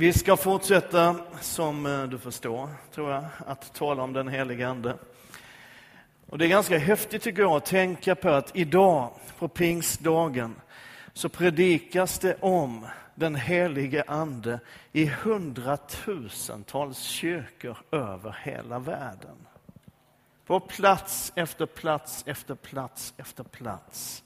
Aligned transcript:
Vi 0.00 0.12
ska 0.12 0.36
fortsätta, 0.36 1.16
som 1.40 1.86
eh, 1.86 2.02
du 2.02 2.18
förstår, 2.18 2.68
tror 2.94 3.10
jag, 3.10 3.24
att 3.46 3.74
tala 3.74 4.02
om 4.02 4.12
den 4.12 4.28
helige 4.28 4.68
Ande. 4.68 4.96
Och 6.26 6.38
det 6.38 6.46
är 6.46 6.48
ganska 6.48 6.78
häftigt 6.78 7.22
tycker 7.22 7.42
jag 7.42 7.52
att 7.52 7.64
tänka 7.64 8.14
på 8.14 8.30
att 8.30 8.56
idag, 8.56 9.10
på 9.38 9.48
pingstdagen, 9.48 10.54
så 11.12 11.28
predikas 11.28 12.18
det 12.18 12.36
om 12.40 12.86
den 13.14 13.34
helige 13.34 14.04
Ande 14.06 14.60
i 14.92 15.06
hundratusentals 15.06 16.98
kyrkor 16.98 17.78
över 17.90 18.38
hela 18.42 18.78
världen. 18.78 19.36
På 20.46 20.60
plats 20.60 21.32
efter 21.34 21.66
plats 21.66 22.22
efter 22.26 22.54
plats 22.54 23.14
efter 23.16 23.44
plats. 23.44 24.22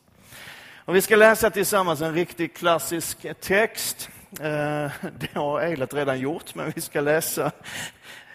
Och 0.84 0.96
vi 0.96 1.00
ska 1.00 1.16
läsa 1.16 1.50
tillsammans 1.50 2.00
en 2.00 2.14
riktigt 2.14 2.56
klassisk 2.56 3.26
text. 3.40 4.10
Eh, 4.40 4.90
det 5.18 5.34
har 5.34 5.60
Eilert 5.60 5.94
redan 5.94 6.20
gjort, 6.20 6.54
men 6.54 6.72
vi 6.74 6.80
ska 6.80 7.00
läsa 7.00 7.52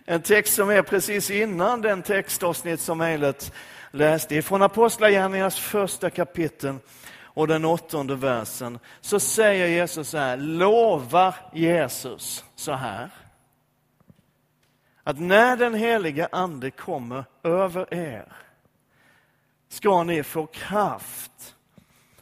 en 0.06 0.22
text 0.22 0.56
som 0.56 0.70
är 0.70 0.82
precis 0.82 1.32
innan 1.32 1.82
den 1.82 2.02
textavsnitt 2.02 2.80
som 2.80 3.02
Eilert 3.02 3.52
läste. 3.92 4.36
Ifrån 4.36 4.62
Apostlagärningarnas 4.62 5.59
första 5.59 6.09
kapitel 6.09 6.76
och 7.22 7.48
den 7.48 7.66
åttonde 7.66 8.16
versen 8.16 8.80
så 9.02 9.20
säger 9.20 9.68
Jesus 9.68 10.09
så 10.09 10.18
här, 10.18 10.38
lovar 10.38 11.36
Jesus 11.54 12.45
så 12.56 12.73
här. 12.73 13.09
Att 15.04 15.20
när 15.20 15.58
den 15.58 15.73
heliga 15.73 16.30
ande 16.31 16.72
kommer 16.72 17.26
över 17.44 17.94
er 17.94 18.34
ska 19.70 20.04
ni 20.04 20.23
få 20.23 20.45
kraft 20.45 21.56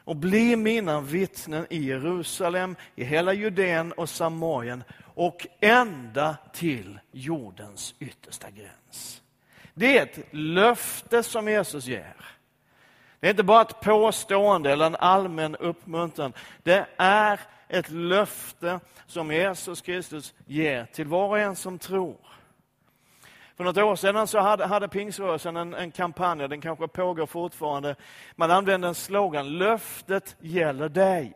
och 0.08 0.16
bli 0.16 0.56
mina 0.56 1.02
vittnen 1.02 1.68
i 1.70 1.78
Jerusalem, 1.78 2.76
i 2.96 3.04
hela 3.04 3.34
Judeen 3.34 3.92
och 3.92 4.10
Samarien 4.10 4.84
och 5.04 5.48
ända 5.60 6.38
till 6.54 7.00
jordens 7.12 7.96
yttersta 8.00 8.48
gräns. 8.50 9.22
Det 9.74 9.98
är 9.98 10.04
ett 10.04 10.28
löfte 10.32 11.24
som 11.24 11.48
Jesus 11.48 11.86
ger. 11.86 12.16
Det 13.20 13.28
är 13.28 13.32
inte 13.32 13.44
bara 13.44 13.62
ett 13.62 13.82
påstående 13.82 14.72
eller 14.72 14.86
en 14.86 14.96
allmän 14.96 15.56
uppmuntran. 15.56 16.34
Det 16.64 16.88
är 16.98 17.40
ett 17.68 17.90
löfte 17.90 18.80
som 19.08 19.32
Jesus 19.32 19.82
Kristus 19.82 20.34
ger 20.46 20.86
till 20.86 21.08
var 21.08 21.28
och 21.28 21.40
en 21.40 21.56
som 21.56 21.80
tror. 21.80 22.18
För 23.58 23.64
något 23.64 23.78
år 23.78 23.96
sedan 23.96 24.28
så 24.28 24.40
hade, 24.40 24.66
hade 24.66 24.88
Pingsrörelsen 24.88 25.58
en, 25.58 25.74
en 25.74 25.92
kampanj, 25.92 26.48
den 26.48 26.62
kanske 26.62 26.88
pågår 26.88 27.26
fortfarande. 27.26 27.96
Man 28.36 28.52
använde 28.52 28.88
en 28.88 28.96
slogan, 28.96 29.58
löftet 29.58 30.36
gäller 30.40 30.90
dig. 30.90 31.34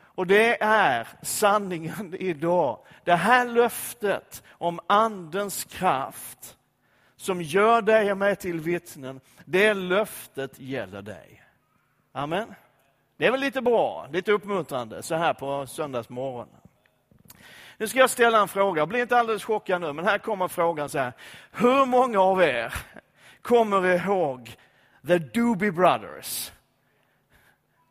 Och 0.00 0.26
det 0.26 0.62
är 0.62 1.08
sanningen 1.22 2.14
idag. 2.18 2.78
Det 3.04 3.14
här 3.14 3.46
löftet 3.46 4.42
om 4.50 4.80
Andens 4.86 5.64
kraft 5.64 6.56
som 7.16 7.42
gör 7.42 7.82
dig 7.82 8.12
och 8.12 8.18
mig 8.18 8.36
till 8.36 8.60
vittnen, 8.60 9.20
det 9.44 9.74
löftet 9.74 10.58
gäller 10.58 11.02
dig. 11.02 11.42
Amen. 12.12 12.54
Det 13.16 13.26
är 13.26 13.30
väl 13.30 13.40
lite 13.40 13.62
bra, 13.62 14.08
lite 14.12 14.32
uppmuntrande 14.32 15.02
så 15.02 15.14
här 15.14 15.34
på 15.34 15.66
söndagsmorgonen. 15.66 16.57
Nu 17.80 17.88
ska 17.88 17.98
jag 17.98 18.10
ställa 18.10 18.40
en 18.40 18.48
fråga, 18.48 18.86
bli 18.86 19.00
inte 19.00 19.18
alldeles 19.18 19.44
chockad 19.44 19.80
nu, 19.80 19.92
men 19.92 20.04
här 20.04 20.18
kommer 20.18 20.48
frågan 20.48 20.88
så 20.88 20.98
här. 20.98 21.12
Hur 21.50 21.86
många 21.86 22.20
av 22.20 22.42
er 22.42 22.74
kommer 23.42 23.86
ihåg 23.86 24.56
The 25.06 25.18
Doobie 25.18 25.72
Brothers? 25.72 26.52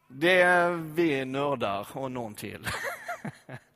Det 0.08 0.42
är 0.42 0.72
vi 0.72 1.26
nördar 1.26 1.88
och 1.94 2.12
någon 2.12 2.36
till. 2.36 2.68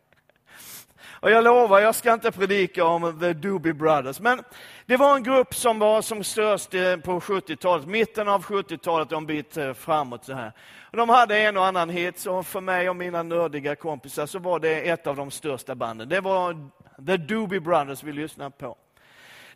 Och 1.21 1.31
jag 1.31 1.43
lovar, 1.43 1.79
jag 1.79 1.95
ska 1.95 2.13
inte 2.13 2.31
predika 2.31 2.85
om 2.85 3.19
The 3.19 3.33
Doobie 3.33 3.73
Brothers, 3.73 4.19
men 4.19 4.43
det 4.85 4.97
var 4.97 5.15
en 5.15 5.23
grupp 5.23 5.55
som 5.55 5.79
var 5.79 6.01
som 6.01 6.23
störst 6.23 6.71
på 7.03 7.19
70-talet, 7.19 7.87
mitten 7.87 8.27
av 8.27 8.43
70-talet 8.43 9.11
och 9.11 9.17
en 9.17 9.25
bit 9.25 9.57
eh, 9.57 9.73
framåt. 9.73 10.25
Så 10.25 10.33
här. 10.33 10.51
Och 10.91 10.97
de 10.97 11.09
hade 11.09 11.37
en 11.37 11.57
och 11.57 11.65
annan 11.65 11.89
hit, 11.89 12.19
så 12.19 12.43
för 12.43 12.61
mig 12.61 12.89
och 12.89 12.95
mina 12.95 13.23
nördiga 13.23 13.75
kompisar 13.75 14.25
så 14.25 14.39
var 14.39 14.59
det 14.59 14.89
ett 14.89 15.07
av 15.07 15.15
de 15.15 15.31
största 15.31 15.75
banden. 15.75 16.09
Det 16.09 16.21
var 16.21 16.69
The 17.07 17.17
Doobie 17.17 17.59
Brothers 17.59 18.03
vi 18.03 18.11
lyssnade 18.11 18.51
på. 18.51 18.77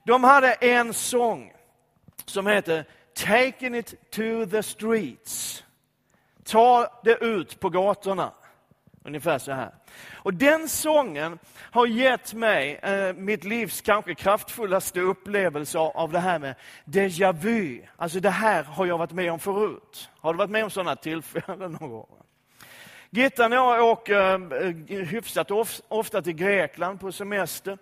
De 0.04 0.24
hade 0.24 0.54
en 0.54 0.94
sång 0.94 1.54
som 2.26 2.48
heter 2.48 2.86
Taking 3.16 3.76
it 3.76 4.12
to 4.12 4.46
the 4.52 4.64
streets. 4.64 5.64
Ta 6.44 7.02
det 7.04 7.18
ut 7.18 7.60
på 7.60 7.70
gatorna. 7.70 8.32
Ungefär 9.04 9.38
så 9.38 9.52
här. 9.52 9.72
Och 10.14 10.34
den 10.34 10.70
sången 10.70 11.40
har 11.58 11.88
gett 11.88 12.34
mig 12.34 12.80
eh, 12.84 13.14
mitt 13.14 13.44
livs 13.44 13.82
kanske 13.82 14.16
kraftfullaste 14.16 15.00
upplevelse 15.00 15.78
av 15.80 16.12
det 16.12 16.20
här 16.20 16.40
med 16.40 16.56
déjà 16.86 17.34
vu. 17.34 17.82
Alltså 17.98 18.20
det 18.20 18.30
här 18.30 18.64
har 18.64 18.86
jag 18.86 18.98
varit 18.98 19.12
med 19.12 19.32
om 19.32 19.40
förut. 19.40 20.10
Har 20.20 20.34
du 20.34 20.38
varit 20.38 20.50
med 20.50 20.64
om 20.64 20.70
sådana 20.70 20.96
tillfällen 20.96 21.72
någon 21.80 21.90
gång? 21.90 22.08
Gittan 23.10 23.54
och 23.54 23.58
jag 23.58 23.84
åker 23.84 24.54
eh, 24.92 25.06
hyfsat 25.06 25.52
ofta 25.88 26.22
till 26.22 26.34
Grekland 26.34 27.00
på 27.00 27.12
semester. 27.12 27.78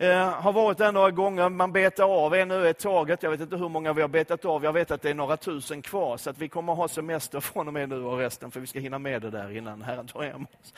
Eh, 0.00 0.30
har 0.30 0.52
varit 0.52 0.78
där 0.78 0.92
några 0.92 1.10
gånger, 1.10 1.48
man 1.48 1.72
betar 1.72 2.04
av 2.04 2.34
en 2.34 2.50
ö 2.50 2.68
i 2.68 2.74
taget. 2.74 3.22
Jag 3.22 3.30
vet 3.30 3.40
inte 3.40 3.56
hur 3.56 3.68
många 3.68 3.92
vi 3.92 4.00
har 4.00 4.08
betat 4.08 4.44
av. 4.44 4.64
Jag 4.64 4.72
vet 4.72 4.90
att 4.90 5.02
det 5.02 5.10
är 5.10 5.14
några 5.14 5.36
tusen 5.36 5.82
kvar, 5.82 6.16
så 6.16 6.30
att 6.30 6.38
vi 6.38 6.48
kommer 6.48 6.72
att 6.72 6.78
ha 6.78 6.88
semester 6.88 7.40
från 7.40 7.68
och 7.68 7.74
med 7.74 7.88
nu 7.88 8.04
och 8.04 8.18
resten, 8.18 8.50
för 8.50 8.60
vi 8.60 8.66
ska 8.66 8.78
hinna 8.78 8.98
med 8.98 9.22
det 9.22 9.30
där 9.30 9.56
innan 9.56 9.82
Herren 9.82 10.06
tar 10.06 10.22
hem 10.22 10.46
oss. 10.62 10.74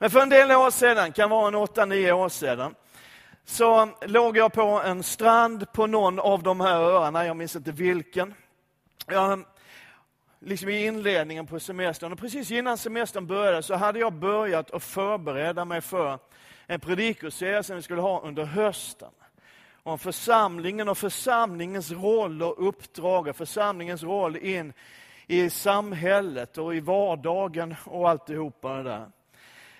Men 0.00 0.10
för 0.10 0.20
en 0.20 0.28
del 0.28 0.52
år 0.52 0.70
sedan, 0.70 1.12
kan 1.12 1.30
vara 1.30 1.48
en 1.48 1.54
åtta, 1.54 1.84
nio 1.84 2.12
år 2.12 2.28
sedan, 2.28 2.74
så 3.44 3.88
låg 4.06 4.36
jag 4.36 4.52
på 4.52 4.62
en 4.62 5.02
strand 5.02 5.72
på 5.72 5.86
någon 5.86 6.18
av 6.18 6.42
de 6.42 6.60
här 6.60 6.80
öarna, 6.80 7.26
jag 7.26 7.36
minns 7.36 7.56
inte 7.56 7.72
vilken. 7.72 8.34
Jag, 9.06 9.44
liksom 10.40 10.68
i 10.68 10.86
inledningen 10.86 11.46
på 11.46 11.60
semestern, 11.60 12.12
och 12.12 12.18
precis 12.18 12.50
innan 12.50 12.78
semestern 12.78 13.26
började 13.26 13.62
så 13.62 13.74
hade 13.74 13.98
jag 13.98 14.12
börjat 14.12 14.70
att 14.70 14.82
förbereda 14.82 15.64
mig 15.64 15.80
för 15.80 16.18
en 16.66 16.80
predikoserie 16.80 17.62
som 17.62 17.76
vi 17.76 17.82
skulle 17.82 18.00
ha 18.00 18.20
under 18.20 18.44
hösten. 18.44 19.10
Om 19.82 19.98
församlingen 19.98 20.88
och 20.88 20.98
församlingens 20.98 21.90
roll 21.90 22.42
och 22.42 22.68
uppdrag, 22.68 23.28
och 23.28 23.36
församlingens 23.36 24.02
roll 24.02 24.36
in 24.36 24.72
i 25.26 25.50
samhället 25.50 26.58
och 26.58 26.74
i 26.74 26.80
vardagen 26.80 27.74
och 27.84 28.10
alltihopa 28.10 28.74
det 28.74 28.82
där. 28.82 29.06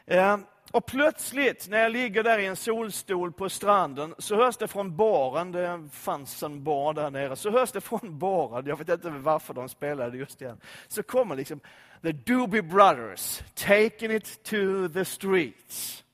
Eh, 0.06 0.38
och 0.72 0.86
plötsligt 0.86 1.68
när 1.68 1.78
jag 1.78 1.92
ligger 1.92 2.22
där 2.22 2.38
i 2.38 2.46
en 2.46 2.56
solstol 2.56 3.32
på 3.32 3.48
stranden 3.48 4.14
så 4.18 4.36
hörs 4.36 4.56
det 4.56 4.68
från 4.68 4.96
baren, 4.96 5.52
det 5.52 5.88
fanns 5.92 6.42
en 6.42 6.64
bar 6.64 6.92
där 6.92 7.10
nere, 7.10 7.36
så 7.36 7.50
hörs 7.50 7.72
det 7.72 7.80
från 7.80 8.18
baren, 8.18 8.66
jag 8.66 8.76
vet 8.76 8.88
inte 8.88 9.10
varför 9.10 9.54
de 9.54 9.68
spelade 9.68 10.16
just 10.16 10.38
den, 10.38 10.60
så 10.88 11.02
kommer 11.02 11.36
liksom 11.36 11.60
The 12.02 12.12
Doobie 12.12 12.62
Brothers, 12.62 13.42
taking 13.54 14.10
it 14.10 14.44
to 14.44 14.88
the 14.94 15.04
streets. 15.04 16.04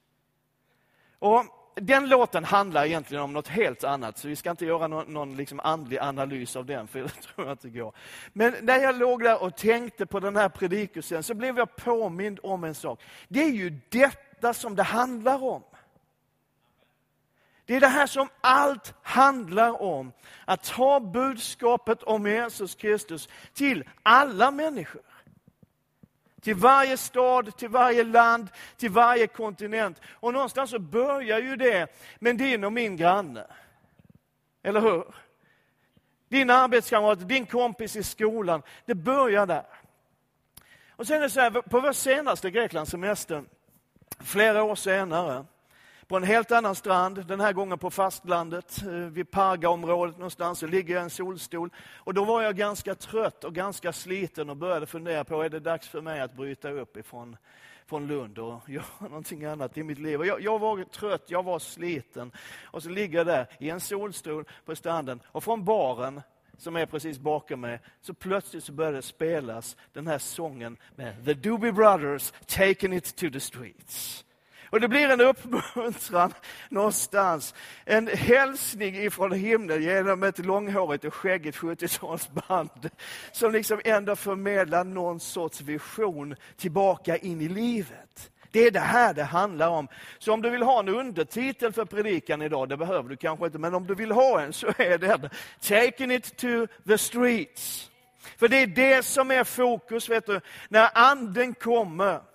Och 1.19 1.45
den 1.75 2.09
låten 2.09 2.45
handlar 2.45 2.85
egentligen 2.85 3.23
om 3.23 3.33
något 3.33 3.49
helt 3.49 3.85
annat, 3.85 4.19
så 4.19 4.29
vi 4.29 4.37
ska 4.37 4.51
inte 4.51 4.67
göra 4.67 4.87
någon, 4.87 5.13
någon 5.13 5.37
liksom 5.37 5.61
andlig 5.61 5.99
analys 5.99 6.57
av 6.57 6.67
den, 6.67 6.89
för 6.89 6.99
det 7.03 7.09
tror 7.09 7.47
jag 7.47 7.53
inte 7.53 7.71
går. 7.71 7.95
Men 8.33 8.55
när 8.63 8.79
jag 8.79 8.99
låg 8.99 9.23
där 9.23 9.43
och 9.43 9.57
tänkte 9.57 10.07
på 10.07 10.21
den 10.21 10.37
här 10.37 10.49
predikusen 10.49 11.23
så 11.23 11.35
blev 11.35 11.59
jag 11.59 11.77
påmind 11.77 12.41
om 12.43 12.65
en 12.65 12.75
sak. 12.75 13.03
Det 13.29 13.43
är 13.43 13.51
ju 13.51 13.81
detta 13.89 14.55
som 14.55 14.77
det 14.77 14.83
handlar 14.83 15.43
om. 15.43 15.63
Det 17.65 17.77
är 17.77 17.81
det 17.81 17.89
här 17.89 18.07
som 18.07 18.29
allt 18.41 18.95
handlar 19.03 19.83
om. 19.83 20.13
Att 20.45 20.65
ta 20.65 21.01
budskapet 21.01 22.03
om 22.03 22.27
Jesus 22.27 22.75
Kristus 22.75 23.29
till 23.55 23.85
alla 24.03 24.51
människor. 24.51 25.03
Till 26.43 26.55
varje 26.55 26.97
stad, 26.97 27.57
till 27.57 27.69
varje 27.69 28.05
land, 28.05 28.49
till 28.77 28.91
varje 28.91 29.27
kontinent. 29.27 30.01
Och 30.11 30.33
någonstans 30.33 30.71
så 30.71 30.79
börjar 30.79 31.39
ju 31.39 31.57
det 31.57 31.87
med 32.19 32.37
din 32.37 32.65
och 32.65 32.73
min 32.73 32.97
granne. 32.97 33.47
Eller 34.63 34.81
hur? 34.81 35.05
Din 36.29 36.51
arbetskamrat, 36.51 37.29
din 37.29 37.47
kompis 37.47 37.97
i 37.97 38.03
skolan. 38.03 38.63
Det 38.87 38.95
börjar 38.95 39.47
där. 39.47 39.67
Och 40.91 41.07
sen 41.07 41.17
är 41.17 41.21
det 41.21 41.31
så 41.31 41.41
här, 41.41 41.51
på 41.51 41.81
vår 41.81 41.93
senaste 41.93 42.51
Greklandssemester, 42.51 43.45
flera 44.21 44.63
år 44.63 44.75
senare, 44.75 45.45
på 46.13 46.17
en 46.17 46.25
helt 46.25 46.53
annan 46.53 46.75
strand, 46.75 47.27
den 47.27 47.41
här 47.41 47.53
gången 47.53 47.79
på 47.79 47.91
fastlandet, 47.91 48.83
eh, 48.83 48.89
vid 48.93 49.31
Pargaområdet 49.31 50.17
någonstans, 50.17 50.59
så 50.59 50.67
ligger 50.67 50.95
jag 50.95 51.01
i 51.01 51.05
en 51.05 51.11
solstol. 51.11 51.71
Och 51.97 52.15
då 52.15 52.25
var 52.25 52.43
jag 52.43 52.57
ganska 52.57 52.95
trött 52.95 53.45
och 53.45 53.55
ganska 53.55 53.93
sliten 53.93 54.51
och 54.51 54.57
började 54.57 54.87
fundera 54.87 55.25
på, 55.25 55.43
är 55.43 55.49
det 55.49 55.61
dags 55.61 55.89
för 55.89 56.01
mig 56.01 56.21
att 56.21 56.37
bryta 56.37 56.71
upp 56.71 56.97
ifrån 56.97 57.37
från 57.87 58.07
Lund 58.07 58.39
och 58.39 58.61
göra 58.69 58.85
någonting 59.01 59.45
annat 59.45 59.79
i 59.79 59.83
mitt 59.83 59.99
liv. 59.99 60.21
Och 60.21 60.27
jag, 60.27 60.41
jag 60.41 60.59
var 60.59 60.85
trött, 60.85 61.25
jag 61.27 61.43
var 61.43 61.59
sliten. 61.59 62.33
Och 62.65 62.83
så 62.83 62.89
ligger 62.89 63.19
jag 63.19 63.27
där 63.27 63.47
i 63.59 63.71
en 63.71 63.81
solstol 63.81 64.45
på 64.65 64.77
stranden 64.77 65.21
och 65.27 65.45
från 65.45 65.65
baren 65.65 66.21
som 66.59 66.77
är 66.77 66.87
precis 66.87 67.19
bakom 67.19 67.61
mig, 67.61 67.81
så 68.01 68.15
plötsligt 68.15 68.65
så 68.65 68.73
började 68.73 68.97
det 68.97 69.03
spelas 69.03 69.77
den 69.93 70.07
här 70.07 70.19
sången 70.19 70.77
med 70.97 71.25
The 71.25 71.35
Doobie 71.35 71.73
Brothers, 71.73 72.33
Taking 72.47 72.93
It 72.93 73.17
To 73.17 73.31
The 73.31 73.41
Streets. 73.41 74.25
Och 74.73 74.81
det 74.81 74.89
blir 74.89 75.09
en 75.09 75.21
uppmuntran 75.21 76.35
någonstans. 76.69 77.55
En 77.85 78.07
hälsning 78.07 78.97
ifrån 78.97 79.33
himlen 79.33 79.83
genom 79.83 80.23
ett 80.23 80.39
långhårigt 80.39 81.05
och 81.05 81.15
skäggigt 81.15 81.59
70-talsband. 81.59 82.91
Som 83.33 83.53
liksom 83.53 83.81
ändå 83.85 84.17
förmedlar 84.17 84.85
någon 84.85 85.21
sorts 85.21 85.61
vision 85.61 86.35
tillbaka 86.57 87.17
in 87.17 87.41
i 87.41 87.49
livet. 87.49 88.31
Det 88.51 88.67
är 88.67 88.71
det 88.71 88.81
här 88.81 89.15
det 89.15 89.25
handlar 89.25 89.69
om. 89.69 89.89
Så 90.19 90.33
om 90.33 90.43
du 90.43 90.51
vill 90.51 90.63
ha 90.63 90.81
en 90.81 90.89
undertitel 90.89 91.73
för 91.73 91.85
predikan 91.85 92.43
idag, 92.43 92.69
det 92.69 92.77
behöver 92.77 93.09
du 93.09 93.17
kanske 93.17 93.47
inte, 93.47 93.59
men 93.59 93.75
om 93.75 93.87
du 93.87 93.95
vill 93.95 94.13
ha 94.13 94.41
en 94.41 94.53
så 94.53 94.67
är 94.67 94.99
den 94.99 95.31
Taking 95.61 96.11
it 96.11 96.37
to 96.37 96.67
the 96.87 96.99
streets. 96.99 97.91
För 98.39 98.49
det 98.49 98.57
är 98.57 98.67
det 98.67 99.03
som 99.03 99.31
är 99.31 99.45
fokus, 99.45 100.09
vet 100.09 100.27
du, 100.27 100.41
när 100.69 100.89
anden 100.95 101.55
kommer. 101.55 102.32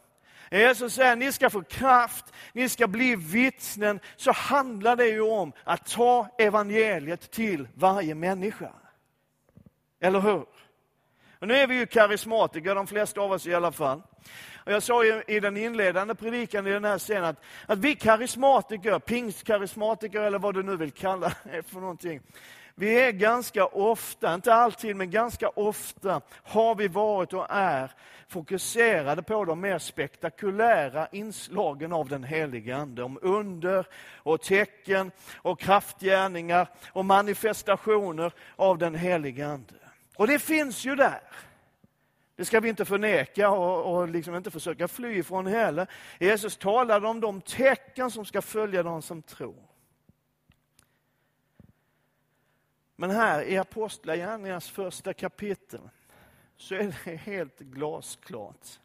Eh, 0.52 0.60
Jesus 0.60 0.94
säger 0.94 1.16
ni 1.16 1.32
ska 1.32 1.50
få 1.50 1.62
kraft, 1.62 2.26
ni 2.54 2.70
ska 2.70 2.88
bli 2.88 3.16
vittnen, 3.16 4.00
så 4.16 4.32
handlar 4.32 4.96
det 4.96 5.08
ju 5.08 5.22
om 5.22 5.54
att 5.64 5.86
ta 5.86 6.28
evangeliet 6.38 7.32
till 7.32 7.68
varje 7.74 8.16
människa. 8.16 8.72
Eller 10.00 10.20
hur? 10.20 10.46
Och 11.40 11.48
nu 11.48 11.56
är 11.56 11.68
vi 11.68 11.76
ju 11.76 11.86
karismatiker, 11.86 12.76
de 12.76 12.88
flesta 12.88 13.22
av 13.22 13.32
oss 13.32 13.48
i 13.48 13.54
alla 13.54 13.72
fall. 13.72 14.02
Och 14.56 14.72
jag 14.72 14.84
sa 14.84 15.06
ju 15.06 15.24
i 15.28 15.40
den 15.40 15.58
inledande 15.58 16.16
predikan 16.16 16.68
i 16.68 16.72
den 16.72 16.86
här 16.86 17.00
scenen 17.00 17.24
att, 17.24 17.44
att 17.66 17.80
vi 17.80 17.96
karismatiker, 17.96 19.00
pingstkarismatiker 19.00 20.22
eller 20.22 20.40
vad 20.40 20.54
du 20.54 20.64
nu 20.64 20.78
vill 20.78 20.92
kalla 20.92 21.34
det 21.44 21.64
för 21.64 21.80
någonting. 21.80 22.22
Vi 22.80 23.00
är 23.00 23.12
ganska 23.12 23.66
ofta, 23.66 24.34
inte 24.34 24.54
alltid, 24.54 24.96
men 24.96 25.12
ganska 25.12 25.50
ofta 25.50 26.22
har 26.44 26.76
vi 26.76 26.88
varit 26.88 27.34
och 27.34 27.46
är 27.50 27.92
fokuserade 28.28 29.24
på 29.24 29.46
de 29.46 29.62
mer 29.62 29.80
spektakulära 29.80 31.08
inslagen 31.12 31.94
av 31.94 32.10
den 32.10 32.24
helige 32.24 32.76
Ande. 32.76 33.04
Om 33.04 33.20
under 33.22 33.88
och 34.16 34.42
tecken 34.42 35.12
och 35.36 35.60
kraftgärningar 35.60 36.68
och 36.92 37.06
manifestationer 37.06 38.32
av 38.56 38.78
den 38.78 38.96
helige 38.96 39.48
Ande. 39.48 39.76
Och 40.16 40.28
det 40.28 40.40
finns 40.40 40.86
ju 40.86 40.96
där. 40.96 41.22
Det 42.36 42.46
ska 42.46 42.60
vi 42.60 42.70
inte 42.70 42.86
förneka 42.86 43.50
och, 43.50 43.96
och 43.96 44.08
liksom 44.08 44.36
inte 44.36 44.52
försöka 44.52 44.88
fly 44.88 45.18
ifrån 45.18 45.48
heller. 45.48 45.88
Jesus 46.20 46.58
talade 46.58 47.08
om 47.08 47.20
de 47.20 47.42
tecken 47.42 48.12
som 48.12 48.26
ska 48.26 48.42
följa 48.42 48.84
de 48.84 49.02
som 49.02 49.22
tror. 49.22 49.67
Men 53.00 53.10
här 53.10 53.44
i 53.44 53.58
Apostlagärningarnas 53.58 54.70
första 54.70 55.14
kapitel 55.14 55.82
så 56.56 56.76
är 56.76 56.96
det 57.06 57.16
helt 57.16 57.60
glasklart 57.60 58.80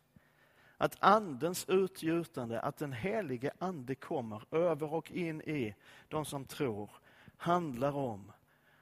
att 0.77 0.97
andens 1.01 1.69
utgjutande, 1.69 2.61
att 2.61 2.77
den 2.77 2.93
helige 2.93 3.53
ande 3.59 3.95
kommer 3.95 4.55
över 4.55 4.95
och 4.95 5.13
in 5.13 5.41
i 5.41 5.75
de 6.09 6.25
som 6.25 6.45
tror, 6.45 6.91
handlar 7.37 7.97
om 7.97 8.33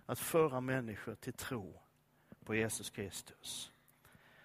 att 0.06 0.18
föra 0.18 0.60
människor 0.60 1.14
till 1.14 1.32
tro 1.32 1.80
på 2.44 2.54
Jesus 2.54 2.90
Kristus. 2.90 3.72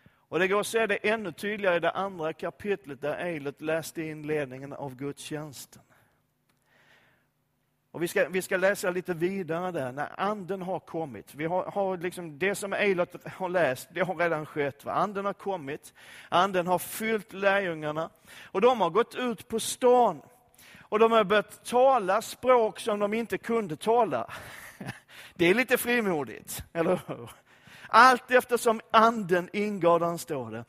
Och 0.05 0.39
Det 0.39 0.47
går 0.47 0.59
att 0.59 0.67
se 0.67 0.87
det 0.87 1.09
ännu 1.09 1.31
tydligare 1.31 1.75
i 1.75 1.79
det 1.79 1.91
andra 1.91 2.33
kapitlet 2.33 3.01
där 3.01 3.17
Eilert 3.17 3.61
läste 3.61 4.01
inledningen 4.01 4.73
av 4.73 4.95
gudstjänsten. 4.95 5.83
Och 7.95 8.03
vi, 8.03 8.07
ska, 8.07 8.29
vi 8.29 8.41
ska 8.41 8.57
läsa 8.57 8.89
lite 8.89 9.13
vidare 9.13 9.71
där, 9.71 9.91
när 9.91 10.19
anden 10.19 10.61
har 10.61 10.79
kommit. 10.79 11.35
Vi 11.35 11.45
har, 11.45 11.63
har 11.63 11.97
liksom, 11.97 12.39
det 12.39 12.55
som 12.55 12.73
Eilert 12.73 13.27
har 13.27 13.49
läst, 13.49 13.87
det 13.91 14.01
har 14.01 14.15
redan 14.15 14.45
skett. 14.45 14.85
Va? 14.85 14.91
Anden 14.91 15.25
har 15.25 15.33
kommit, 15.33 15.93
anden 16.29 16.67
har 16.67 16.79
fyllt 16.79 17.33
lärjungarna 17.33 18.09
och 18.43 18.61
de 18.61 18.81
har 18.81 18.89
gått 18.89 19.15
ut 19.15 19.47
på 19.47 19.59
stan. 19.59 20.21
Och 20.79 20.99
de 20.99 21.11
har 21.11 21.23
börjat 21.23 21.65
tala 21.65 22.21
språk 22.21 22.79
som 22.79 22.99
de 22.99 23.13
inte 23.13 23.37
kunde 23.37 23.75
tala. 23.75 24.33
Det 25.33 25.45
är 25.45 25.53
lite 25.53 25.77
frimodigt, 25.77 26.63
eller 26.73 26.99
hur? 27.07 27.31
Allt 27.87 28.31
eftersom 28.31 28.81
anden 28.91 29.49
ingav 29.53 29.99
den, 29.99 30.17
står 30.17 30.51
det. 30.51 30.65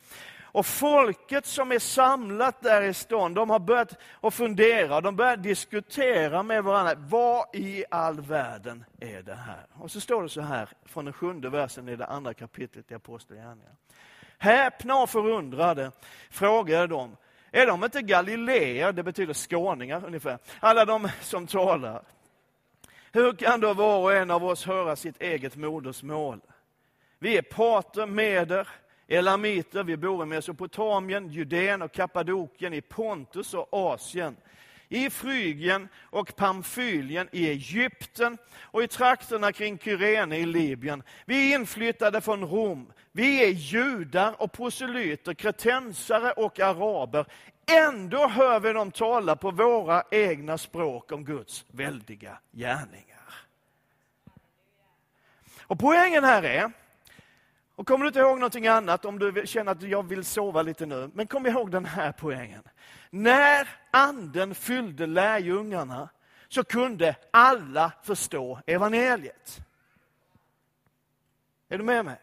Och 0.57 0.65
folket 0.65 1.45
som 1.45 1.71
är 1.71 1.79
samlat 1.79 2.61
där 2.61 2.81
i 2.81 2.93
stan, 2.93 3.33
de 3.33 3.49
har 3.49 3.59
börjat 3.59 3.97
att 4.21 4.33
fundera, 4.33 5.01
de 5.01 5.15
börjar 5.15 5.37
diskutera 5.37 6.43
med 6.43 6.63
varandra. 6.63 6.95
Vad 6.97 7.55
i 7.55 7.85
all 7.91 8.21
världen 8.21 8.85
är 8.99 9.21
det 9.21 9.35
här? 9.35 9.65
Och 9.73 9.91
så 9.91 10.01
står 10.01 10.23
det 10.23 10.29
så 10.29 10.41
här 10.41 10.69
från 10.85 11.05
den 11.05 11.13
sjunde 11.13 11.49
versen 11.49 11.89
i 11.89 11.95
det 11.95 12.05
andra 12.05 12.33
kapitlet 12.33 12.91
i 12.91 12.95
Apostlagärningarna. 12.95 13.75
Häpna 14.37 14.95
och 14.95 15.09
förundrade 15.09 15.91
frågade 16.29 16.87
de, 16.87 17.17
är 17.51 17.67
de 17.67 17.83
inte 17.83 18.01
Galileer, 18.01 18.91
det 18.91 19.03
betyder 19.03 19.33
skåningar 19.33 20.05
ungefär, 20.05 20.37
alla 20.59 20.85
de 20.85 21.09
som 21.21 21.47
talar? 21.47 22.03
Hur 23.11 23.33
kan 23.33 23.59
då 23.59 23.73
var 23.73 23.99
och 23.99 24.13
en 24.13 24.31
av 24.31 24.45
oss 24.45 24.65
höra 24.65 24.95
sitt 24.95 25.21
eget 25.21 25.55
modersmål? 25.55 26.41
Vi 27.19 27.37
är 27.37 27.41
parter, 27.41 28.05
meder, 28.05 28.67
elamiter, 29.07 29.83
vi 29.83 29.97
bor 29.97 30.23
i 30.23 30.25
Mesopotamien, 30.25 31.29
Judeen 31.29 31.81
och 31.81 31.91
Kappadokien, 31.91 32.73
i 32.73 32.81
Pontus 32.81 33.53
och 33.53 33.67
Asien, 33.71 34.35
i 34.89 35.09
Frygien 35.09 35.87
och 36.03 36.35
Pamfylien, 36.35 37.29
i 37.31 37.49
Egypten 37.49 38.37
och 38.61 38.83
i 38.83 38.87
trakterna 38.87 39.51
kring 39.51 39.77
Kyrene 39.77 40.37
i 40.37 40.45
Libyen. 40.45 41.03
Vi 41.25 41.53
är 41.53 41.59
inflyttade 41.59 42.21
från 42.21 42.43
Rom. 42.43 42.91
Vi 43.11 43.43
är 43.43 43.49
judar 43.49 44.41
och 44.41 44.51
proselyter, 44.51 45.33
kretensare 45.33 46.31
och 46.31 46.59
araber. 46.59 47.25
Ändå 47.71 48.27
hör 48.27 48.59
vi 48.59 48.73
dem 48.73 48.91
tala 48.91 49.35
på 49.35 49.51
våra 49.51 50.03
egna 50.11 50.57
språk 50.57 51.11
om 51.11 51.25
Guds 51.25 51.65
väldiga 51.71 52.39
gärningar. 52.51 53.33
Och 55.61 55.79
poängen 55.79 56.23
här 56.23 56.43
är 56.43 56.71
och 57.77 57.87
kommer 57.87 58.03
du 58.03 58.07
inte 58.07 58.19
ihåg 58.19 58.39
någonting 58.39 58.67
annat, 58.67 59.05
om 59.05 59.19
du 59.19 59.43
känner 59.45 59.71
att 59.71 59.81
jag 59.81 60.07
vill 60.07 60.25
sova 60.25 60.61
lite 60.61 60.85
nu, 60.85 61.11
men 61.13 61.27
kom 61.27 61.45
ihåg 61.45 61.71
den 61.71 61.85
här 61.85 62.11
poängen. 62.11 62.63
När 63.09 63.67
anden 63.91 64.55
fyllde 64.55 65.05
lärjungarna 65.05 66.09
så 66.47 66.63
kunde 66.63 67.15
alla 67.31 67.91
förstå 68.03 68.59
evangeliet. 68.65 69.57
Är 71.69 71.77
du 71.77 71.83
med 71.83 72.05
mig? 72.05 72.17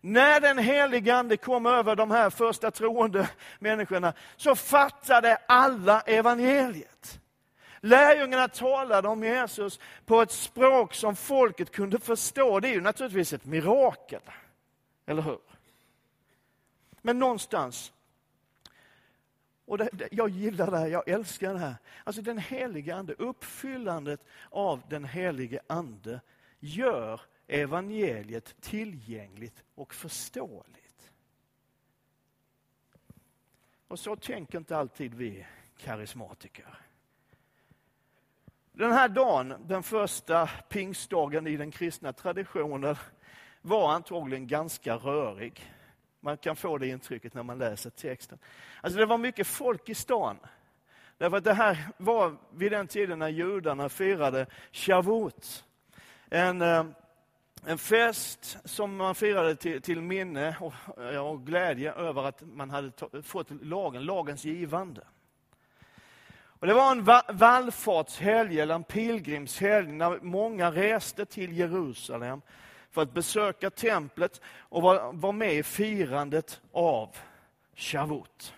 När 0.00 0.40
den 0.40 0.58
helige 0.58 1.14
Ande 1.14 1.36
kom 1.36 1.66
över 1.66 1.96
de 1.96 2.10
här 2.10 2.30
första 2.30 2.70
troende 2.70 3.28
människorna 3.58 4.12
så 4.36 4.56
fattade 4.56 5.38
alla 5.48 6.00
evangeliet. 6.00 7.20
Lärjungarna 7.80 8.48
talade 8.48 9.08
om 9.08 9.24
Jesus 9.24 9.80
på 10.06 10.22
ett 10.22 10.32
språk 10.32 10.94
som 10.94 11.16
folket 11.16 11.70
kunde 11.70 11.98
förstå. 11.98 12.60
Det 12.60 12.68
är 12.68 12.72
ju 12.72 12.80
naturligtvis 12.80 13.32
ett 13.32 13.44
mirakel. 13.44 14.20
Eller 15.06 15.22
hur? 15.22 15.40
Men 17.02 17.18
någonstans, 17.18 17.92
och 19.64 19.78
det, 19.78 19.88
det, 19.92 20.08
jag 20.12 20.28
gillar 20.28 20.70
det 20.70 20.78
här, 20.78 20.86
jag 20.86 21.08
älskar 21.08 21.52
det 21.52 21.58
här. 21.58 21.74
Alltså 22.04 22.22
den 22.22 22.38
helige 22.38 22.96
Ande, 22.96 23.14
uppfyllandet 23.14 24.20
av 24.50 24.82
den 24.88 25.04
helige 25.04 25.60
Ande 25.66 26.20
gör 26.60 27.20
evangeliet 27.46 28.56
tillgängligt 28.60 29.64
och 29.74 29.94
förståeligt. 29.94 31.10
Och 33.88 33.98
så 33.98 34.16
tänker 34.16 34.58
inte 34.58 34.76
alltid 34.76 35.14
vi 35.14 35.46
karismatiker. 35.76 36.78
Den 38.72 38.92
här 38.92 39.08
dagen, 39.08 39.54
den 39.66 39.82
första 39.82 40.46
pingstdagen 40.68 41.46
i 41.46 41.56
den 41.56 41.70
kristna 41.70 42.12
traditionen, 42.12 42.96
var 43.64 43.92
antagligen 43.92 44.46
ganska 44.46 44.94
rörig. 44.94 45.72
Man 46.20 46.36
kan 46.36 46.56
få 46.56 46.78
det 46.78 46.86
intrycket 46.86 47.34
när 47.34 47.42
man 47.42 47.58
läser 47.58 47.90
texten. 47.90 48.38
Alltså 48.80 48.98
det 48.98 49.06
var 49.06 49.18
mycket 49.18 49.46
folk 49.46 49.88
i 49.88 49.94
stan. 49.94 50.36
Därför 51.18 51.36
att 51.36 51.44
det 51.44 51.54
här 51.54 51.78
var 51.96 52.36
vid 52.50 52.72
den 52.72 52.86
tiden 52.86 53.18
när 53.18 53.28
judarna 53.28 53.88
firade 53.88 54.46
Shavuot. 54.72 55.64
En, 56.28 56.62
eh, 56.62 56.84
en 57.66 57.78
fest 57.78 58.58
som 58.64 58.96
man 58.96 59.14
firade 59.14 59.56
till, 59.56 59.82
till 59.82 60.00
minne 60.00 60.56
och, 60.60 61.02
eh, 61.12 61.26
och, 61.26 61.46
glädje 61.46 61.92
över 61.92 62.22
att 62.22 62.42
man 62.42 62.70
hade 62.70 62.92
fått 63.22 63.50
lagen, 63.62 64.04
lagens 64.04 64.44
givande. 64.44 65.02
Och 66.36 66.66
det 66.66 66.74
var 66.74 66.92
en 66.92 67.36
vallfartshelg, 67.38 68.60
eller 68.60 68.74
en 68.74 68.84
pilgrimshelg, 68.84 69.92
när 69.92 70.18
många 70.22 70.70
reste 70.70 71.26
till 71.26 71.58
Jerusalem 71.58 72.40
för 72.94 73.02
att 73.02 73.14
besöka 73.14 73.70
templet 73.70 74.40
och 74.58 74.82
vara 74.82 75.32
med 75.32 75.54
i 75.54 75.62
firandet 75.62 76.60
av 76.72 77.16
Shavuot. 77.74 78.54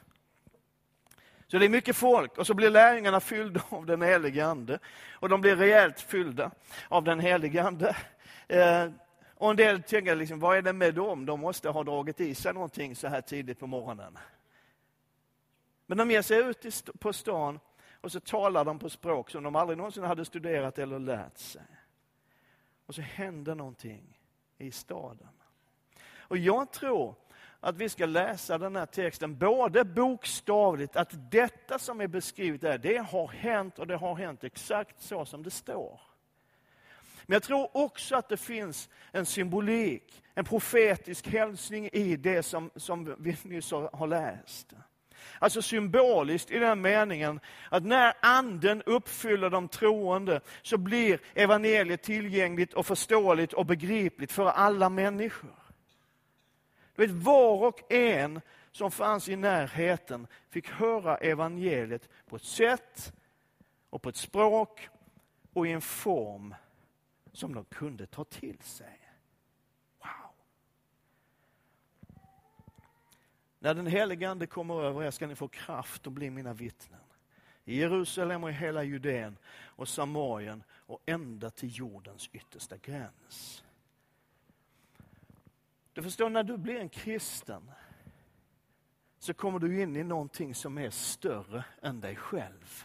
Så 1.46 1.58
det 1.58 1.64
är 1.64 1.68
mycket 1.68 1.96
folk 1.96 2.38
och 2.38 2.46
så 2.46 2.54
blir 2.54 2.70
lärjungarna 2.70 3.20
fyllda 3.20 3.62
av 3.68 3.86
den 3.86 4.02
helige 4.02 4.46
Ande. 4.46 4.78
Och 5.12 5.28
de 5.28 5.40
blir 5.40 5.56
rejält 5.56 6.00
fyllda 6.00 6.50
av 6.88 7.04
den 7.04 7.20
helige 7.20 7.62
Ande. 7.62 7.96
Eh, 8.48 8.90
och 9.34 9.50
en 9.50 9.56
del 9.56 9.82
tänker, 9.82 10.16
liksom, 10.16 10.40
vad 10.40 10.56
är 10.56 10.62
det 10.62 10.72
med 10.72 10.94
dem? 10.94 11.26
De 11.26 11.40
måste 11.40 11.68
ha 11.68 11.84
dragit 11.84 12.20
i 12.20 12.34
sig 12.34 12.54
någonting 12.54 12.96
så 12.96 13.08
här 13.08 13.20
tidigt 13.20 13.58
på 13.58 13.66
morgonen. 13.66 14.18
Men 15.86 15.98
de 15.98 16.10
ger 16.10 16.22
sig 16.22 16.38
ut 16.38 16.90
på 17.00 17.12
stan 17.12 17.60
Och 18.00 18.12
så 18.12 18.20
talar 18.20 18.64
de 18.64 18.78
på 18.78 18.90
språk 18.90 19.30
som 19.30 19.42
de 19.42 19.56
aldrig 19.56 19.78
någonsin 19.78 20.04
hade 20.04 20.24
studerat 20.24 20.78
eller 20.78 20.98
lärt 20.98 21.38
sig. 21.38 21.62
Och 22.86 22.94
så 22.94 23.00
händer 23.00 23.54
någonting 23.54 24.15
i 24.58 24.70
staden. 24.70 25.28
Och 26.28 26.38
jag 26.38 26.72
tror 26.72 27.14
att 27.60 27.76
vi 27.76 27.88
ska 27.88 28.06
läsa 28.06 28.58
den 28.58 28.76
här 28.76 28.86
texten 28.86 29.38
både 29.38 29.84
bokstavligt, 29.84 30.96
att 30.96 31.30
detta 31.30 31.78
som 31.78 32.00
är 32.00 32.06
beskrivet 32.06 32.60
där, 32.60 32.78
det 32.78 32.96
har 32.96 33.28
hänt 33.28 33.78
och 33.78 33.86
det 33.86 33.96
har 33.96 34.14
hänt 34.14 34.44
exakt 34.44 35.02
så 35.02 35.24
som 35.24 35.42
det 35.42 35.50
står. 35.50 36.00
Men 37.26 37.34
jag 37.34 37.42
tror 37.42 37.76
också 37.76 38.16
att 38.16 38.28
det 38.28 38.36
finns 38.36 38.88
en 39.12 39.26
symbolik, 39.26 40.22
en 40.34 40.44
profetisk 40.44 41.28
hälsning 41.28 41.88
i 41.92 42.16
det 42.16 42.42
som, 42.42 42.70
som 42.76 43.16
vi 43.18 43.36
nyss 43.42 43.70
har 43.70 44.06
läst. 44.06 44.74
Alltså 45.38 45.62
symboliskt 45.62 46.50
i 46.50 46.58
den 46.58 46.80
meningen 46.80 47.40
att 47.70 47.84
när 47.84 48.14
anden 48.22 48.82
uppfyller 48.82 49.50
de 49.50 49.68
troende 49.68 50.40
så 50.62 50.78
blir 50.78 51.20
evangeliet 51.34 52.02
tillgängligt 52.02 52.74
och 52.74 52.86
förståeligt 52.86 53.52
och 53.52 53.66
begripligt 53.66 54.32
för 54.32 54.46
alla 54.46 54.88
människor. 54.88 55.56
Du 56.94 57.06
vet, 57.06 57.24
var 57.24 57.66
och 57.66 57.92
en 57.92 58.40
som 58.72 58.90
fanns 58.90 59.28
i 59.28 59.36
närheten 59.36 60.26
fick 60.50 60.70
höra 60.70 61.16
evangeliet 61.16 62.08
på 62.26 62.36
ett 62.36 62.44
sätt 62.44 63.12
och 63.90 64.02
på 64.02 64.08
ett 64.08 64.16
språk 64.16 64.88
och 65.52 65.66
i 65.66 65.72
en 65.72 65.80
form 65.80 66.54
som 67.32 67.54
de 67.54 67.64
kunde 67.64 68.06
ta 68.06 68.24
till 68.24 68.58
sig. 68.62 69.00
Wow! 69.98 70.32
När 73.66 73.74
den 73.74 73.86
helige 73.86 74.30
Ande 74.30 74.46
kommer 74.46 74.82
över 74.82 75.04
er 75.04 75.10
ska 75.10 75.26
ni 75.26 75.34
få 75.34 75.48
kraft 75.48 76.06
att 76.06 76.12
bli 76.12 76.30
mina 76.30 76.52
vittnen. 76.52 77.00
I 77.64 77.80
Jerusalem 77.80 78.44
och 78.44 78.50
i 78.50 78.52
hela 78.52 78.82
Judeen 78.82 79.38
och 79.56 79.88
Samarien 79.88 80.62
och 80.70 81.02
ända 81.06 81.50
till 81.50 81.78
jordens 81.78 82.30
yttersta 82.32 82.76
gräns. 82.76 83.64
Du 85.92 86.02
förstår, 86.02 86.30
när 86.30 86.42
du 86.42 86.56
blir 86.56 86.80
en 86.80 86.88
kristen 86.88 87.70
så 89.18 89.34
kommer 89.34 89.58
du 89.58 89.82
in 89.82 89.96
i 89.96 90.02
någonting 90.02 90.54
som 90.54 90.78
är 90.78 90.90
större 90.90 91.64
än 91.82 92.00
dig 92.00 92.16
själv. 92.16 92.84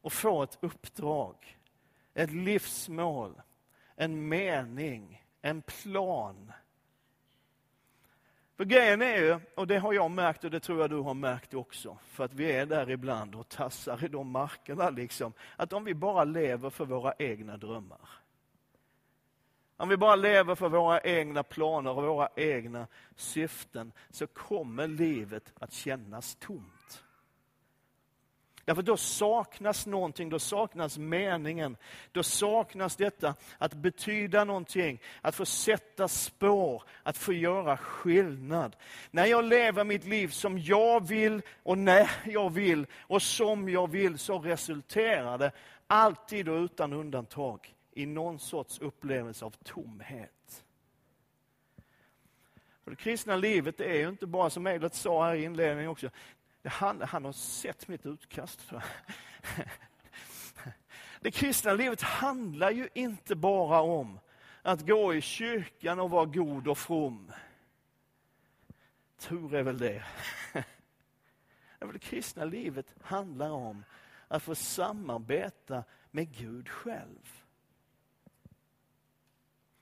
Och 0.00 0.12
får 0.12 0.44
ett 0.44 0.58
uppdrag, 0.60 1.58
ett 2.14 2.32
livsmål, 2.32 3.42
en 3.96 4.28
mening, 4.28 5.24
en 5.42 5.62
plan. 5.62 6.52
För 8.62 8.66
grejen 8.66 9.02
är 9.02 9.16
ju, 9.16 9.40
och 9.54 9.66
det 9.66 9.78
har 9.78 9.92
jag 9.92 10.10
märkt 10.10 10.44
och 10.44 10.50
det 10.50 10.60
tror 10.60 10.80
jag 10.80 10.90
du 10.90 10.96
har 10.96 11.14
märkt 11.14 11.54
också, 11.54 11.98
för 12.06 12.24
att 12.24 12.34
vi 12.34 12.52
är 12.52 12.66
där 12.66 12.90
ibland 12.90 13.34
och 13.34 13.48
tassar 13.48 14.04
i 14.04 14.08
de 14.08 14.30
markerna, 14.30 14.90
liksom, 14.90 15.32
att 15.56 15.72
om 15.72 15.84
vi 15.84 15.94
bara 15.94 16.24
lever 16.24 16.70
för 16.70 16.84
våra 16.84 17.14
egna 17.18 17.56
drömmar, 17.56 18.08
om 19.76 19.88
vi 19.88 19.96
bara 19.96 20.16
lever 20.16 20.54
för 20.54 20.68
våra 20.68 21.00
egna 21.00 21.42
planer 21.42 21.90
och 21.90 22.02
våra 22.02 22.28
egna 22.36 22.86
syften 23.16 23.92
så 24.10 24.26
kommer 24.26 24.88
livet 24.88 25.52
att 25.58 25.72
kännas 25.72 26.34
tomt. 26.34 26.81
Därför 28.64 28.82
då 28.82 28.96
saknas 28.96 29.86
någonting, 29.86 30.28
då 30.28 30.38
saknas 30.38 30.98
meningen. 30.98 31.76
Då 32.12 32.22
saknas 32.22 32.96
detta 32.96 33.34
att 33.58 33.74
betyda 33.74 34.44
någonting, 34.44 35.00
att 35.20 35.34
få 35.34 35.44
sätta 35.44 36.08
spår, 36.08 36.82
att 37.02 37.16
få 37.16 37.32
göra 37.32 37.76
skillnad. 37.76 38.76
När 39.10 39.26
jag 39.26 39.44
lever 39.44 39.84
mitt 39.84 40.04
liv 40.04 40.28
som 40.28 40.58
jag 40.58 41.08
vill 41.08 41.42
och 41.62 41.78
när 41.78 42.10
jag 42.24 42.50
vill 42.50 42.86
och 43.00 43.22
som 43.22 43.68
jag 43.68 43.90
vill 43.90 44.18
så 44.18 44.38
resulterar 44.38 45.38
det 45.38 45.52
alltid 45.86 46.48
och 46.48 46.60
utan 46.64 46.92
undantag 46.92 47.74
i 47.92 48.06
någon 48.06 48.38
sorts 48.38 48.78
upplevelse 48.78 49.44
av 49.44 49.50
tomhet. 49.50 50.64
Och 52.84 52.90
det 52.90 52.96
kristna 52.96 53.36
livet 53.36 53.80
är 53.80 53.94
ju 53.94 54.08
inte 54.08 54.26
bara, 54.26 54.50
som 54.50 54.66
Eilert 54.66 54.94
sa 54.94 55.24
här 55.24 55.34
i 55.34 55.44
inledningen 55.44 55.90
också, 55.90 56.10
han, 56.64 57.02
han 57.02 57.24
har 57.24 57.32
sett 57.32 57.88
mitt 57.88 58.06
utkast. 58.06 58.68
Tror 58.68 58.82
jag. 59.54 59.66
Det 61.20 61.30
kristna 61.30 61.72
livet 61.72 62.02
handlar 62.02 62.70
ju 62.70 62.88
inte 62.94 63.34
bara 63.34 63.80
om 63.80 64.20
att 64.62 64.86
gå 64.86 65.14
i 65.14 65.20
kyrkan 65.20 66.00
och 66.00 66.10
vara 66.10 66.24
god 66.24 66.68
och 66.68 66.78
from. 66.78 67.32
Tur 69.18 69.54
är 69.54 69.62
väl 69.62 69.78
det. 69.78 70.04
Det 71.92 71.98
kristna 71.98 72.44
livet 72.44 72.94
handlar 73.02 73.50
om 73.50 73.84
att 74.28 74.42
få 74.42 74.54
samarbeta 74.54 75.84
med 76.10 76.36
Gud 76.36 76.68
själv. 76.68 77.42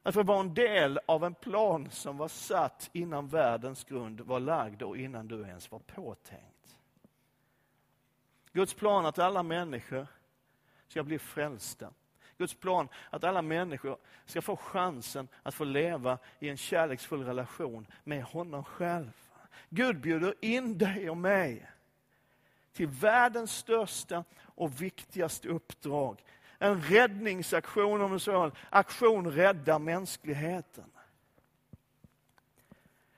Att 0.02 0.14
få 0.14 0.22
vara 0.22 0.40
en 0.40 0.54
del 0.54 1.00
av 1.06 1.24
en 1.24 1.34
plan 1.34 1.90
som 1.90 2.16
var 2.16 2.28
satt 2.28 2.90
innan 2.92 3.28
världens 3.28 3.84
grund 3.84 4.20
var 4.20 4.40
lagd 4.40 4.82
och 4.82 4.96
innan 4.96 5.28
du 5.28 5.40
ens 5.40 5.70
var 5.70 5.78
påtänkt. 5.78 6.59
Guds 8.52 8.74
plan 8.74 9.06
att 9.06 9.18
alla 9.18 9.42
människor 9.42 10.06
ska 10.88 11.02
bli 11.02 11.18
frälsta. 11.18 11.90
Guds 12.38 12.54
plan 12.54 12.88
att 13.10 13.24
alla 13.24 13.42
människor 13.42 13.96
ska 14.26 14.42
få 14.42 14.56
chansen 14.56 15.28
att 15.42 15.54
få 15.54 15.64
leva 15.64 16.18
i 16.38 16.48
en 16.48 16.56
kärleksfull 16.56 17.24
relation 17.24 17.86
med 18.04 18.22
honom 18.22 18.64
själv. 18.64 19.12
Gud 19.68 20.00
bjuder 20.00 20.34
in 20.40 20.78
dig 20.78 21.10
och 21.10 21.16
mig 21.16 21.70
till 22.72 22.86
världens 22.86 23.56
största 23.56 24.24
och 24.40 24.82
viktigaste 24.82 25.48
uppdrag 25.48 26.22
en 26.62 26.80
räddningsaktion, 26.80 28.00
om 28.00 28.12
du 28.12 28.18
så 28.18 28.42
vill. 28.42 28.52
aktion 28.70 29.32
rädda 29.32 29.78
mänskligheten. 29.78 30.84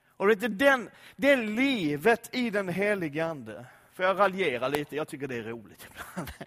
Och 0.07 0.37
det, 0.37 0.49
den, 0.49 0.91
det 1.17 1.37
livet 1.37 2.35
i 2.35 2.51
den 2.51 2.69
helige 2.69 3.27
Ande, 3.27 3.67
för 3.95 4.03
jag 4.03 4.19
raljera 4.19 4.69
lite, 4.69 4.97
jag 4.97 5.09
tycker 5.09 5.27
det 5.27 5.37
är 5.37 5.43
roligt 5.43 5.87
ibland. 5.91 6.33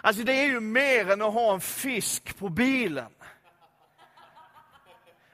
Alltså 0.00 0.22
det 0.22 0.32
är 0.32 0.44
ju 0.44 0.60
mer 0.60 1.10
än 1.10 1.22
att 1.22 1.32
ha 1.32 1.54
en 1.54 1.60
fisk 1.60 2.38
på 2.38 2.48
bilen. 2.48 3.10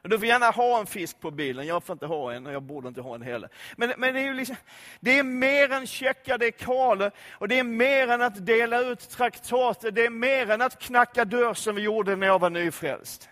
Du 0.03 0.19
får 0.19 0.27
gärna 0.27 0.51
ha 0.51 0.81
en 0.81 0.87
fisk 0.87 1.21
på 1.21 1.31
bilen, 1.31 1.67
jag 1.67 1.85
får 1.85 1.93
inte 1.93 2.07
ha 2.07 2.33
en 2.33 2.47
och 2.47 2.53
jag 2.53 2.63
borde 2.63 2.89
inte 2.89 3.01
ha 3.01 3.15
en 3.15 3.23
heller. 3.23 3.49
Men, 3.77 3.93
men 3.99 4.15
det, 4.15 4.21
är 4.21 4.25
ju 4.25 4.35
liksom, 4.35 4.57
det 5.01 5.19
är 5.19 5.23
mer 5.23 5.73
än 5.73 5.87
checka 5.87 6.39
dekaler 6.39 7.13
och 7.31 7.49
det 7.49 7.59
är 7.59 7.65
mer 7.65 8.09
än 8.09 8.23
att 8.23 8.47
dela 8.47 8.81
ut 8.81 9.09
traktater. 9.09 9.91
Det 9.91 10.07
är 10.07 10.11
mer 10.11 10.51
än 10.51 10.61
att 10.61 10.79
knacka 10.79 11.25
dörr 11.25 11.55
som 11.55 11.75
vi 11.75 11.83
gjorde 11.83 12.17
när 12.17 12.27
jag 12.27 12.39
var 12.39 12.51
nyfrälst. 12.51 13.29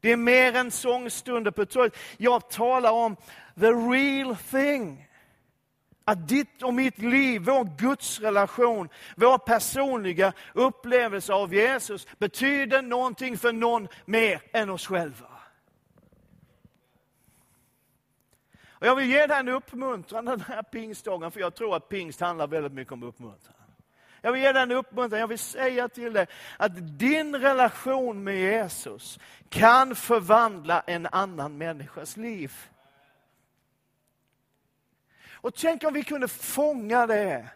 Det 0.00 0.12
är 0.12 0.16
mer 0.16 0.56
än 0.56 0.70
sångstunder 0.70 1.50
på 1.50 1.66
torget. 1.66 1.96
Jag 2.16 2.50
talar 2.50 2.92
om 2.92 3.16
the 3.60 3.66
real 3.66 4.36
thing. 4.36 5.08
Att 6.04 6.28
ditt 6.28 6.62
och 6.62 6.74
mitt 6.74 6.98
liv, 6.98 7.42
vår 7.44 7.78
gudsrelation, 7.78 8.88
vår 9.16 9.38
personliga 9.38 10.32
upplevelse 10.54 11.32
av 11.32 11.54
Jesus 11.54 12.06
betyder 12.18 12.82
någonting 12.82 13.38
för 13.38 13.52
någon 13.52 13.88
mer 14.04 14.42
än 14.52 14.70
oss 14.70 14.86
själva. 14.86 15.26
Och 18.82 18.86
jag 18.86 18.96
vill 18.96 19.10
ge 19.10 19.26
dig 19.26 19.38
en 19.38 19.48
uppmuntran 19.48 20.24
den 20.24 20.40
här 20.40 20.62
pingstdagen, 20.62 21.30
för 21.30 21.40
jag 21.40 21.54
tror 21.54 21.76
att 21.76 21.88
pingst 21.88 22.20
handlar 22.20 22.46
väldigt 22.46 22.72
mycket 22.72 22.92
om 22.92 23.02
uppmuntran. 23.02 23.56
Jag 24.22 24.32
vill 24.32 24.42
ge 24.42 24.52
dig 24.52 24.62
en 24.62 24.72
uppmuntran, 24.72 25.20
jag 25.20 25.28
vill 25.28 25.38
säga 25.38 25.88
till 25.88 26.12
dig 26.12 26.26
att 26.56 26.98
din 26.98 27.36
relation 27.36 28.24
med 28.24 28.36
Jesus 28.36 29.18
kan 29.48 29.94
förvandla 29.94 30.80
en 30.80 31.06
annan 31.12 31.58
människas 31.58 32.16
liv. 32.16 32.52
Och 35.42 35.54
tänk 35.54 35.84
om 35.84 35.92
vi 35.92 36.02
kunde 36.02 36.28
fånga 36.28 37.06
det. 37.06 37.48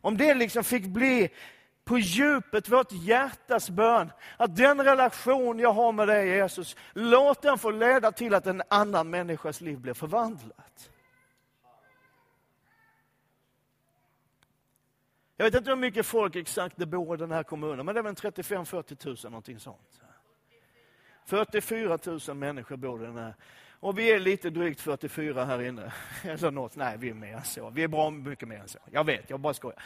Om 0.00 0.16
det 0.16 0.34
liksom 0.34 0.64
fick 0.64 0.86
bli 0.86 1.30
på 1.84 1.98
djupet 1.98 2.68
vårt 2.68 2.92
hjärtas 2.92 3.70
bön. 3.70 4.10
Att 4.36 4.56
den 4.56 4.84
relation 4.84 5.58
jag 5.58 5.72
har 5.72 5.92
med 5.92 6.08
dig 6.08 6.28
Jesus, 6.28 6.76
låt 6.92 7.42
den 7.42 7.58
få 7.58 7.70
leda 7.70 8.12
till 8.12 8.34
att 8.34 8.46
en 8.46 8.62
annan 8.68 9.10
människas 9.10 9.60
liv 9.60 9.78
blir 9.78 9.94
förvandlat. 9.94 10.90
Jag 15.36 15.44
vet 15.44 15.54
inte 15.54 15.70
hur 15.70 15.76
mycket 15.76 16.06
folk 16.06 16.36
exakt 16.36 16.76
det 16.76 16.86
bor 16.86 17.14
i 17.14 17.18
den 17.18 17.30
här 17.30 17.42
kommunen, 17.42 17.86
men 17.86 17.94
det 17.94 18.00
är 18.00 18.02
väl 18.02 18.14
35-40 18.14 19.06
000 19.06 19.16
någonting 19.30 19.60
sånt. 19.60 20.00
44 21.24 21.98
000 22.04 22.36
människor 22.36 22.76
bor 22.76 23.02
i 23.02 23.06
den 23.06 23.16
här. 23.16 23.34
Och 23.80 23.98
vi 23.98 24.12
är 24.12 24.20
lite 24.20 24.50
drygt 24.50 24.80
44 24.80 25.44
här 25.44 25.62
inne. 25.62 25.92
Eller 26.24 26.50
något. 26.50 26.76
Nej, 26.76 26.98
vi 26.98 27.10
är 27.10 27.14
mer 27.14 27.36
än 27.36 27.44
så. 27.44 27.70
Vi 27.70 27.82
är 27.82 27.88
bra 27.88 28.10
mycket 28.10 28.48
mer 28.48 28.58
än 28.58 28.68
så. 28.68 28.78
Jag 28.90 29.04
vet, 29.04 29.30
jag 29.30 29.40
bara 29.40 29.54
skojar. 29.54 29.82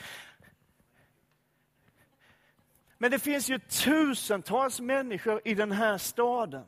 Men 2.98 3.10
det 3.10 3.18
finns 3.18 3.50
ju 3.50 3.58
tusentals 3.58 4.80
människor 4.80 5.40
i 5.44 5.54
den 5.54 5.72
här 5.72 5.98
staden 5.98 6.66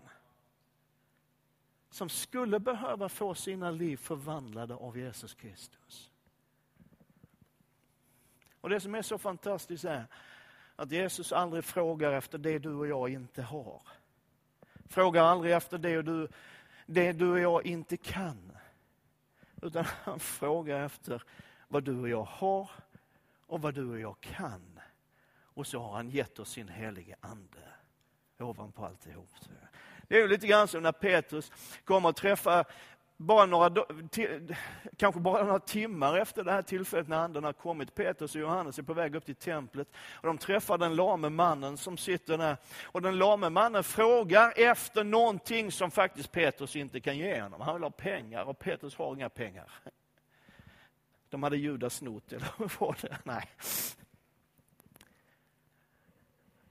som 1.91 2.09
skulle 2.09 2.61
behöva 2.61 3.09
få 3.09 3.35
sina 3.35 3.71
liv 3.71 3.97
förvandlade 3.97 4.75
av 4.75 4.99
Jesus 4.99 5.35
Kristus. 5.35 6.11
Och 8.61 8.71
det 8.71 8.81
som 8.81 8.95
är 8.95 9.03
så 9.03 9.19
fantastiskt 9.19 9.85
är 9.85 10.07
att 10.77 10.91
Jesus 10.91 11.33
aldrig 11.33 11.65
frågar 11.65 12.13
efter 12.13 12.39
det 12.39 12.59
du 12.59 12.75
och 12.75 12.87
jag 12.87 13.09
inte 13.09 13.43
har. 13.43 13.83
Frågar 14.89 15.25
aldrig 15.25 15.53
efter 15.53 15.79
det, 15.79 15.99
och 15.99 16.05
du, 16.05 16.29
det 16.87 17.13
du 17.13 17.31
och 17.31 17.41
jag 17.41 17.67
inte 17.67 17.97
kan. 17.97 18.53
Utan 19.63 19.85
han 19.85 20.21
frågar 20.21 20.85
efter 20.85 21.23
vad 21.69 21.85
du 21.85 22.01
och 22.01 22.09
jag 22.09 22.25
har 22.25 22.71
och 23.47 23.61
vad 23.61 23.75
du 23.75 23.91
och 23.91 24.01
jag 24.01 24.21
kan. 24.21 24.81
Och 25.43 25.67
så 25.67 25.81
har 25.81 25.93
han 25.93 26.11
gett 26.11 26.39
oss 26.39 26.51
sin 26.51 26.69
helige 26.69 27.17
Ande 27.21 27.59
ovanpå 28.39 28.85
alltihop. 28.85 29.29
Det 30.09 30.21
är 30.21 30.29
lite 30.29 30.47
grann 30.47 30.69
som 30.69 30.83
när 30.83 30.93
Petrus 30.93 31.53
kommer 31.85 32.09
att 32.09 32.17
träffa 32.17 32.65
bara 33.17 33.47
några, 33.47 33.85
kanske 34.97 35.21
bara 35.21 35.45
några 35.45 35.59
timmar 35.59 36.17
efter 36.19 36.45
det 36.45 36.53
här 36.53 36.63
tillfället 36.63 37.09
när 37.09 37.17
anden 37.17 37.45
har 37.45 37.53
kommit, 37.53 37.95
Petrus 37.95 38.35
och 38.35 38.41
Johannes 38.41 38.79
är 38.79 38.83
på 38.83 38.95
väg 38.95 39.15
upp 39.15 39.25
till 39.27 39.35
templet 39.35 39.89
och 40.13 40.27
de 40.27 40.39
träffar 40.39 40.79
den 40.79 40.97
lame 40.97 41.29
mannen 41.29 41.77
som 41.77 41.97
sitter 41.97 42.39
där. 42.39 42.57
Och 42.85 43.03
den 43.03 43.19
lame 43.19 43.51
mannen 43.51 43.85
frågar 43.85 44.53
efter 44.57 45.05
någonting 45.05 45.73
som 45.73 45.91
faktiskt 45.91 46.33
Petrus 46.33 46.77
inte 46.77 47.01
kan 47.01 47.19
ge 47.19 47.41
honom. 47.41 47.61
Han 47.61 47.75
vill 47.75 47.83
ha 47.83 47.91
pengar 47.91 48.45
och 48.45 48.59
Petrus 48.59 48.97
har 48.97 49.15
inga 49.15 49.29
pengar. 49.29 49.73
De 51.29 51.43
hade 51.43 51.57
Judas 51.57 51.95
snott, 51.95 52.33
eller 52.33 52.49
vad 52.57 52.73
var 52.79 52.97
det? 53.01 53.19
Nej. 53.25 53.51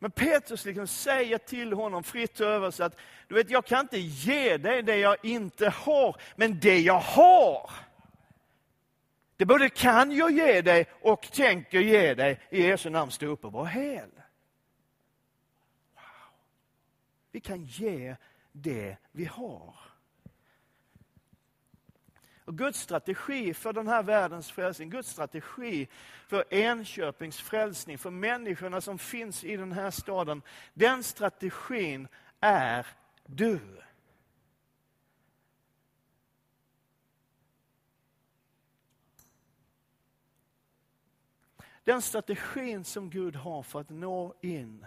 Men 0.03 0.11
Petrus 0.11 0.65
liksom 0.65 0.87
säger 0.87 1.37
till 1.37 1.73
honom, 1.73 2.03
fritt 2.03 2.41
översatt, 2.41 2.97
du 3.33 3.37
vet 3.37 3.49
jag 3.49 3.65
kan 3.65 3.79
inte 3.79 3.97
ge 3.97 4.57
dig 4.57 4.83
det 4.83 4.97
jag 4.97 5.17
inte 5.25 5.69
har, 5.69 6.15
men 6.35 6.59
det 6.59 6.79
jag 6.79 6.99
har, 6.99 7.71
det 9.37 9.45
både 9.45 9.69
kan 9.69 10.11
jag 10.11 10.31
ge 10.31 10.61
dig 10.61 10.85
och 11.01 11.31
tänker 11.31 11.79
ge 11.79 12.13
dig. 12.13 12.39
I 12.49 12.61
Jesu 12.61 12.89
namn, 12.89 13.11
stå 13.11 13.25
upp 13.25 13.45
och 13.45 13.51
var 13.51 13.65
hel. 13.65 14.09
Wow. 15.93 16.03
Vi 17.31 17.39
kan 17.39 17.63
ge 17.63 18.15
det 18.51 18.97
vi 19.11 19.25
har. 19.25 19.75
Och 22.45 22.57
Guds 22.57 22.79
strategi 22.79 23.53
för 23.53 23.73
den 23.73 23.87
här 23.87 24.03
världens 24.03 24.51
frälsning, 24.51 24.89
Guds 24.89 25.09
strategi 25.09 25.87
för 26.27 26.53
Enköpings 26.53 27.41
frälsning, 27.41 27.97
för 27.97 28.09
människorna 28.09 28.81
som 28.81 28.97
finns 28.99 29.43
i 29.43 29.57
den 29.57 29.71
här 29.71 29.91
staden, 29.91 30.41
den 30.73 31.03
strategin 31.03 32.07
är 32.39 32.87
du. 33.25 33.59
Den 41.83 42.01
strategin 42.01 42.83
som 42.83 43.09
Gud 43.09 43.35
har 43.35 43.63
för 43.63 43.81
att 43.81 43.89
nå 43.89 44.33
in 44.41 44.85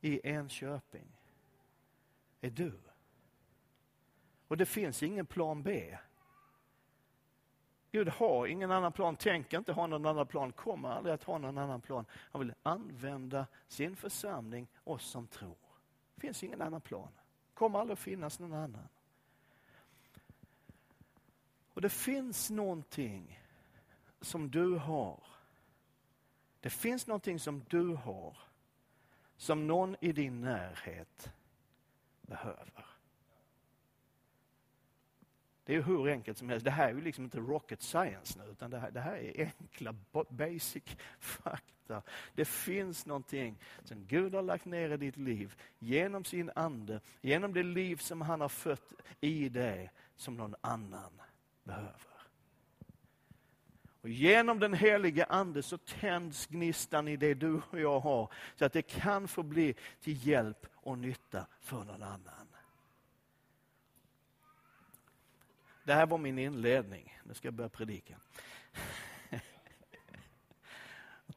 i 0.00 0.28
Enköping 0.28 1.06
är 2.40 2.50
du. 2.50 2.72
Och 4.48 4.56
det 4.56 4.66
finns 4.66 5.02
ingen 5.02 5.26
plan 5.26 5.62
B. 5.62 5.98
Gud 7.92 8.08
har 8.08 8.46
ingen 8.46 8.70
annan 8.70 8.92
plan, 8.92 9.16
tänker 9.16 9.58
inte 9.58 9.72
ha 9.72 9.86
någon 9.86 10.06
annan 10.06 10.26
plan, 10.26 10.52
kommer 10.52 10.88
aldrig 10.88 11.14
att 11.14 11.22
ha 11.22 11.38
någon 11.38 11.58
annan 11.58 11.80
plan. 11.80 12.04
Han 12.12 12.40
vill 12.40 12.54
använda 12.62 13.46
sin 13.68 13.96
församling, 13.96 14.68
oss 14.84 15.04
som 15.04 15.26
tror. 15.26 15.56
Det 16.22 16.26
finns 16.26 16.42
ingen 16.42 16.62
annan 16.62 16.80
plan. 16.80 17.08
kommer 17.54 17.78
aldrig 17.78 17.92
att 17.92 17.98
finnas 17.98 18.38
någon 18.38 18.52
annan. 18.52 18.88
Och 21.74 21.80
det 21.80 21.88
finns 21.88 22.50
någonting 22.50 23.40
som 24.20 24.50
du 24.50 24.76
har. 24.76 25.24
Det 26.60 26.70
finns 26.70 27.06
någonting 27.06 27.38
som 27.38 27.64
du 27.68 27.94
har 27.94 28.36
som 29.36 29.66
någon 29.66 29.96
i 30.00 30.12
din 30.12 30.40
närhet 30.40 31.32
behöver. 32.22 32.86
Det 35.72 35.76
är 35.76 35.82
hur 35.82 36.08
enkelt 36.08 36.38
som 36.38 36.48
helst. 36.48 36.64
Det 36.64 36.70
här 36.70 36.88
är 36.88 36.94
ju 36.94 37.00
liksom 37.00 37.24
inte 37.24 37.38
rocket 37.38 37.82
science 37.82 38.38
nu, 38.38 38.50
utan 38.50 38.70
det 38.70 38.78
här, 38.78 38.90
det 38.90 39.00
här 39.00 39.16
är 39.16 39.52
enkla 39.60 39.94
basic 40.28 40.82
fakta. 41.18 42.02
Det 42.34 42.44
finns 42.44 43.06
någonting 43.06 43.58
som 43.84 44.06
Gud 44.06 44.34
har 44.34 44.42
lagt 44.42 44.64
ner 44.64 44.90
i 44.90 44.96
ditt 44.96 45.16
liv 45.16 45.54
genom 45.78 46.24
sin 46.24 46.50
ande, 46.54 47.00
genom 47.20 47.54
det 47.54 47.62
liv 47.62 47.96
som 47.96 48.20
han 48.20 48.40
har 48.40 48.48
fött 48.48 48.92
i 49.20 49.48
dig, 49.48 49.90
som 50.16 50.36
någon 50.36 50.54
annan 50.60 51.22
behöver. 51.64 52.26
Och 54.00 54.08
genom 54.08 54.58
den 54.58 54.74
helige 54.74 55.24
ande 55.24 55.62
så 55.62 55.78
tänds 55.78 56.46
gnistan 56.46 57.08
i 57.08 57.16
det 57.16 57.34
du 57.34 57.60
och 57.70 57.80
jag 57.80 58.00
har, 58.00 58.32
så 58.56 58.64
att 58.64 58.72
det 58.72 58.82
kan 58.82 59.28
få 59.28 59.42
bli 59.42 59.74
till 60.00 60.26
hjälp 60.26 60.66
och 60.74 60.98
nytta 60.98 61.46
för 61.60 61.84
någon 61.84 62.02
annan. 62.02 62.41
Det 65.84 65.94
här 65.94 66.06
var 66.06 66.18
min 66.18 66.38
inledning. 66.38 67.18
Nu 67.24 67.34
ska 67.34 67.46
jag 67.46 67.54
börja 67.54 67.68
predika. 67.68 68.16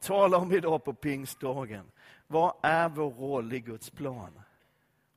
Tala 0.00 0.38
om 0.38 0.52
idag 0.52 0.84
på 0.84 0.94
pingstdagen. 0.94 1.90
Vad 2.26 2.54
är 2.62 2.88
vår 2.88 3.10
roll 3.10 3.52
i 3.52 3.60
Guds 3.60 3.90
plan? 3.90 4.40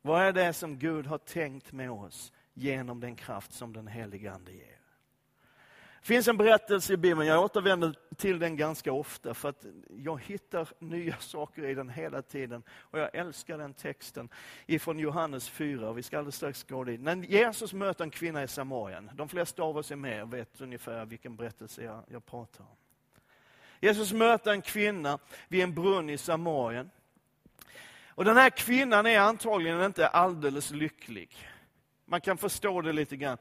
Vad 0.01 0.21
är 0.21 0.33
det 0.33 0.53
som 0.53 0.79
Gud 0.79 1.07
har 1.07 1.17
tänkt 1.17 1.71
med 1.71 1.91
oss 1.91 2.33
genom 2.53 2.99
den 2.99 3.15
kraft 3.15 3.53
som 3.53 3.73
den 3.73 3.87
helige 3.87 4.33
Ande 4.33 4.51
ger? 4.51 4.78
Det 6.01 6.07
finns 6.07 6.27
en 6.27 6.37
berättelse 6.37 6.93
i 6.93 6.97
Bibeln, 6.97 7.27
jag 7.27 7.43
återvänder 7.43 7.95
till 8.17 8.39
den 8.39 8.57
ganska 8.57 8.91
ofta 8.91 9.33
för 9.33 9.49
att 9.49 9.65
jag 9.97 10.21
hittar 10.21 10.67
nya 10.79 11.15
saker 11.19 11.65
i 11.65 11.73
den 11.73 11.89
hela 11.89 12.21
tiden. 12.21 12.63
Och 12.71 12.99
jag 12.99 13.15
älskar 13.15 13.57
den 13.57 13.73
texten 13.73 14.29
ifrån 14.65 14.99
Johannes 14.99 15.49
4, 15.49 15.93
vi 15.93 16.03
ska 16.03 16.17
alldeles 16.17 16.35
strax 16.35 16.63
gå 16.63 16.83
dit. 16.83 17.01
När 17.01 17.15
Jesus 17.15 17.73
möter 17.73 18.03
en 18.03 18.11
kvinna 18.11 18.43
i 18.43 18.47
Samarien, 18.47 19.11
de 19.13 19.29
flesta 19.29 19.63
av 19.63 19.77
oss 19.77 19.91
är 19.91 19.95
med 19.95 20.23
och 20.23 20.33
vet 20.33 20.61
ungefär 20.61 21.05
vilken 21.05 21.35
berättelse 21.35 21.83
jag, 21.83 22.03
jag 22.07 22.25
pratar 22.25 22.63
om. 22.63 22.75
Jesus 23.79 24.13
möter 24.13 24.51
en 24.51 24.61
kvinna 24.61 25.19
vid 25.47 25.63
en 25.63 25.73
brunn 25.73 26.09
i 26.09 26.17
Samarien. 26.17 26.89
Och 28.07 28.25
den 28.25 28.37
här 28.37 28.49
kvinnan 28.49 29.05
är 29.05 29.19
antagligen 29.19 29.81
inte 29.81 30.07
alldeles 30.07 30.71
lycklig. 30.71 31.47
Man 32.05 32.21
kan 32.21 32.37
förstå 32.37 32.81
det 32.81 32.93
lite 32.93 33.17
grann. 33.17 33.37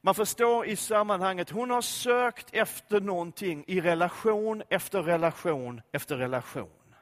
Man 0.00 0.14
förstår 0.14 0.66
i 0.66 0.76
sammanhanget, 0.76 1.50
hon 1.50 1.70
har 1.70 1.82
sökt 1.82 2.48
efter 2.52 3.00
någonting 3.00 3.64
i 3.66 3.80
relation 3.80 4.62
efter 4.68 5.02
relation 5.02 5.80
efter 5.92 6.16
relation. 6.16 6.94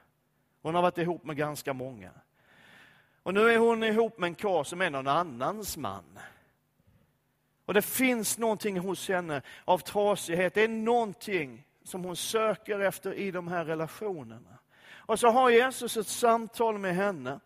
Hon 0.61 0.75
har 0.75 0.81
varit 0.81 0.97
ihop 0.97 1.23
med 1.23 1.37
ganska 1.37 1.73
många. 1.73 2.11
Och 3.23 3.33
nu 3.33 3.49
är 3.49 3.57
hon 3.57 3.83
ihop 3.83 4.17
med 4.17 4.27
en 4.27 4.35
karl 4.35 4.63
som 4.63 4.81
är 4.81 4.89
någon 4.89 5.07
annans 5.07 5.77
man. 5.77 6.19
Och 7.65 7.73
det 7.73 7.81
finns 7.81 8.37
någonting 8.37 8.79
hos 8.79 9.09
henne 9.09 9.41
av 9.65 9.77
trasighet. 9.77 10.53
Det 10.53 10.63
är 10.63 10.67
någonting 10.67 11.65
som 11.83 12.03
hon 12.03 12.15
söker 12.15 12.79
efter 12.79 13.13
i 13.13 13.31
de 13.31 13.47
här 13.47 13.65
relationerna. 13.65 14.57
Och 14.91 15.19
så 15.19 15.27
har 15.27 15.49
Jesus 15.49 15.97
ett 15.97 16.07
samtal 16.07 16.77
med 16.77 16.95
henne. 16.95 17.39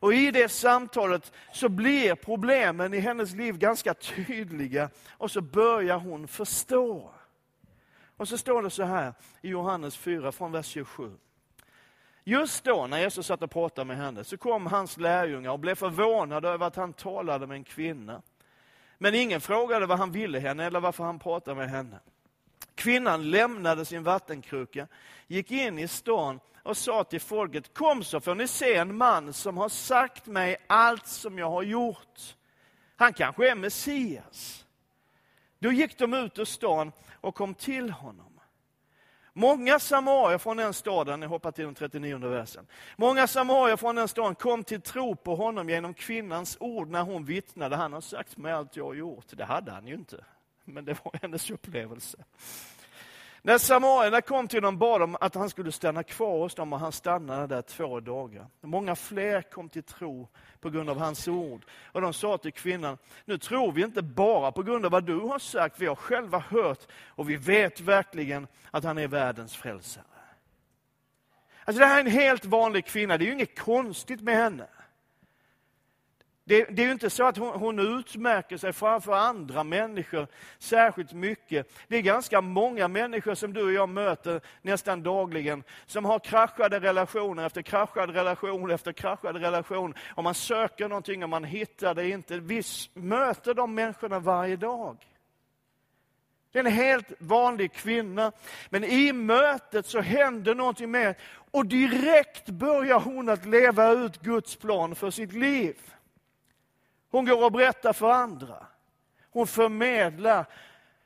Och 0.00 0.14
i 0.14 0.30
det 0.30 0.48
samtalet 0.48 1.32
så 1.52 1.68
blir 1.68 2.14
problemen 2.14 2.94
i 2.94 2.98
hennes 2.98 3.34
liv 3.34 3.58
ganska 3.58 3.94
tydliga 3.94 4.90
och 5.10 5.30
så 5.30 5.40
börjar 5.40 5.98
hon 5.98 6.28
förstå. 6.28 7.10
Och 8.16 8.28
så 8.28 8.38
står 8.38 8.62
det 8.62 8.70
så 8.70 8.82
här 8.82 9.14
i 9.42 9.48
Johannes 9.48 9.96
4 9.96 10.32
från 10.32 10.52
vers 10.52 10.66
27. 10.66 11.12
Just 12.24 12.64
då 12.64 12.86
när 12.86 12.98
Jesus 12.98 13.26
satt 13.26 13.42
och 13.42 13.50
pratade 13.50 13.84
med 13.84 13.96
henne 13.96 14.24
så 14.24 14.36
kom 14.36 14.66
hans 14.66 14.96
lärjungar 14.96 15.50
och 15.50 15.58
blev 15.58 15.74
förvånade 15.74 16.48
över 16.48 16.66
att 16.66 16.76
han 16.76 16.92
talade 16.92 17.46
med 17.46 17.54
en 17.54 17.64
kvinna. 17.64 18.22
Men 18.98 19.14
ingen 19.14 19.40
frågade 19.40 19.86
vad 19.86 19.98
han 19.98 20.12
ville 20.12 20.38
henne 20.38 20.64
eller 20.64 20.80
varför 20.80 21.04
han 21.04 21.18
pratade 21.18 21.56
med 21.56 21.70
henne. 21.70 21.98
Kvinnan 22.74 23.30
lämnade 23.30 23.84
sin 23.84 24.02
vattenkruka, 24.02 24.86
gick 25.26 25.50
in 25.50 25.78
i 25.78 25.88
stan 25.88 26.40
och 26.68 26.76
sa 26.76 27.04
till 27.04 27.20
folket, 27.20 27.74
kom 27.74 28.04
så 28.04 28.20
får 28.20 28.34
ni 28.34 28.48
se 28.48 28.74
en 28.74 28.96
man 28.96 29.32
som 29.32 29.56
har 29.56 29.68
sagt 29.68 30.26
mig 30.26 30.56
allt 30.66 31.06
som 31.06 31.38
jag 31.38 31.50
har 31.50 31.62
gjort. 31.62 32.36
Han 32.96 33.12
kanske 33.12 33.50
är 33.50 33.54
Messias. 33.54 34.64
Då 35.58 35.72
gick 35.72 35.98
de 35.98 36.14
ut 36.14 36.38
ur 36.38 36.44
stan 36.44 36.92
och 37.20 37.34
kom 37.34 37.54
till 37.54 37.90
honom. 37.90 38.40
Många 39.32 39.78
samarier 39.78 40.38
från 40.38 40.56
den 40.56 40.74
staden, 40.74 41.22
jag 41.22 41.28
hoppar 41.28 41.50
till 41.50 41.64
den 41.64 41.74
39 41.74 42.18
versen. 42.18 42.66
Många 42.96 43.26
samarier 43.26 43.76
från 43.76 43.96
den 43.96 44.08
staden 44.08 44.34
kom 44.34 44.64
till 44.64 44.80
tro 44.80 45.16
på 45.16 45.36
honom 45.36 45.68
genom 45.68 45.94
kvinnans 45.94 46.56
ord 46.60 46.88
när 46.88 47.02
hon 47.02 47.24
vittnade. 47.24 47.76
Han 47.76 47.92
har 47.92 48.00
sagt 48.00 48.36
mig 48.36 48.52
allt 48.52 48.76
jag 48.76 48.84
har 48.84 48.94
gjort. 48.94 49.26
Det 49.30 49.44
hade 49.44 49.70
han 49.72 49.86
ju 49.86 49.94
inte, 49.94 50.24
men 50.64 50.84
det 50.84 51.04
var 51.04 51.18
hennes 51.22 51.50
upplevelse. 51.50 52.18
När 53.42 53.58
samarierna 53.58 54.20
kom 54.20 54.48
till 54.48 54.58
honom 54.58 54.78
bad 54.78 55.00
de 55.00 55.16
att 55.20 55.34
han 55.34 55.50
skulle 55.50 55.72
stanna 55.72 56.02
kvar 56.02 56.38
hos 56.38 56.54
dem 56.54 56.72
och 56.72 56.78
han 56.78 56.92
stannade 56.92 57.46
där 57.46 57.62
två 57.62 58.00
dagar. 58.00 58.46
Många 58.60 58.96
fler 58.96 59.42
kom 59.42 59.68
till 59.68 59.82
tro 59.82 60.28
på 60.60 60.70
grund 60.70 60.90
av 60.90 60.98
hans 60.98 61.28
ord. 61.28 61.64
Och 61.92 62.00
de 62.00 62.12
sa 62.12 62.38
till 62.38 62.52
kvinnan, 62.52 62.98
nu 63.24 63.38
tror 63.38 63.72
vi 63.72 63.82
inte 63.82 64.02
bara 64.02 64.52
på 64.52 64.62
grund 64.62 64.84
av 64.84 64.90
vad 64.90 65.04
du 65.04 65.18
har 65.20 65.38
sagt, 65.38 65.80
vi 65.80 65.86
har 65.86 65.94
själva 65.94 66.38
hört 66.38 66.86
och 67.06 67.30
vi 67.30 67.36
vet 67.36 67.80
verkligen 67.80 68.46
att 68.70 68.84
han 68.84 68.98
är 68.98 69.08
världens 69.08 69.56
frälsare. 69.56 70.04
Alltså 71.64 71.80
det 71.80 71.86
här 71.86 71.96
är 71.96 72.00
en 72.00 72.10
helt 72.10 72.44
vanlig 72.44 72.86
kvinna, 72.86 73.18
det 73.18 73.24
är 73.24 73.26
ju 73.26 73.32
inget 73.32 73.58
konstigt 73.58 74.20
med 74.20 74.34
henne. 74.34 74.66
Det, 76.48 76.64
det, 76.64 76.82
är 76.82 76.86
ju 76.86 76.92
inte 76.92 77.10
så 77.10 77.24
att 77.24 77.36
hon, 77.36 77.60
hon 77.60 77.98
utmärker 77.98 78.56
sig 78.56 78.72
framför 78.72 79.12
andra 79.12 79.64
människor 79.64 80.26
särskilt 80.58 81.12
mycket. 81.12 81.72
Det 81.88 81.96
är 81.96 82.02
ganska 82.02 82.40
många 82.40 82.88
människor 82.88 83.34
som 83.34 83.52
du 83.52 83.62
och 83.62 83.72
jag 83.72 83.88
möter 83.88 84.40
nästan 84.62 85.02
dagligen, 85.02 85.62
som 85.86 86.04
har 86.04 86.18
kraschade 86.18 86.80
relationer 86.80 87.46
efter 87.46 87.62
kraschad 87.62 88.10
relation 88.10 88.70
efter 88.70 88.92
kraschad 88.92 89.36
relation. 89.36 89.94
Och 90.14 90.24
man 90.24 90.34
söker 90.34 90.88
någonting 90.88 91.22
och 91.22 91.28
man 91.28 91.44
hittar 91.44 91.94
det 91.94 92.08
inte. 92.08 92.38
Vi 92.38 92.62
möter 92.94 93.54
de 93.54 93.74
människorna 93.74 94.18
varje 94.18 94.56
dag. 94.56 94.96
Det 96.52 96.58
är 96.58 96.64
en 96.64 96.72
helt 96.72 97.12
vanlig 97.18 97.72
kvinna. 97.72 98.32
Men 98.70 98.84
i 98.84 99.12
mötet 99.12 99.86
så 99.86 100.00
händer 100.00 100.54
någonting 100.54 100.90
med 100.90 101.14
och 101.50 101.66
direkt 101.66 102.46
börjar 102.46 103.00
hon 103.00 103.28
att 103.28 103.46
leva 103.46 103.90
ut 103.92 104.22
Guds 104.22 104.56
plan 104.56 104.94
för 104.94 105.10
sitt 105.10 105.32
liv. 105.32 105.76
Hon 107.10 107.24
går 107.24 107.44
och 107.44 107.52
berättar 107.52 107.92
för 107.92 108.10
andra. 108.10 108.66
Hon 109.30 109.46
förmedlar. 109.46 110.46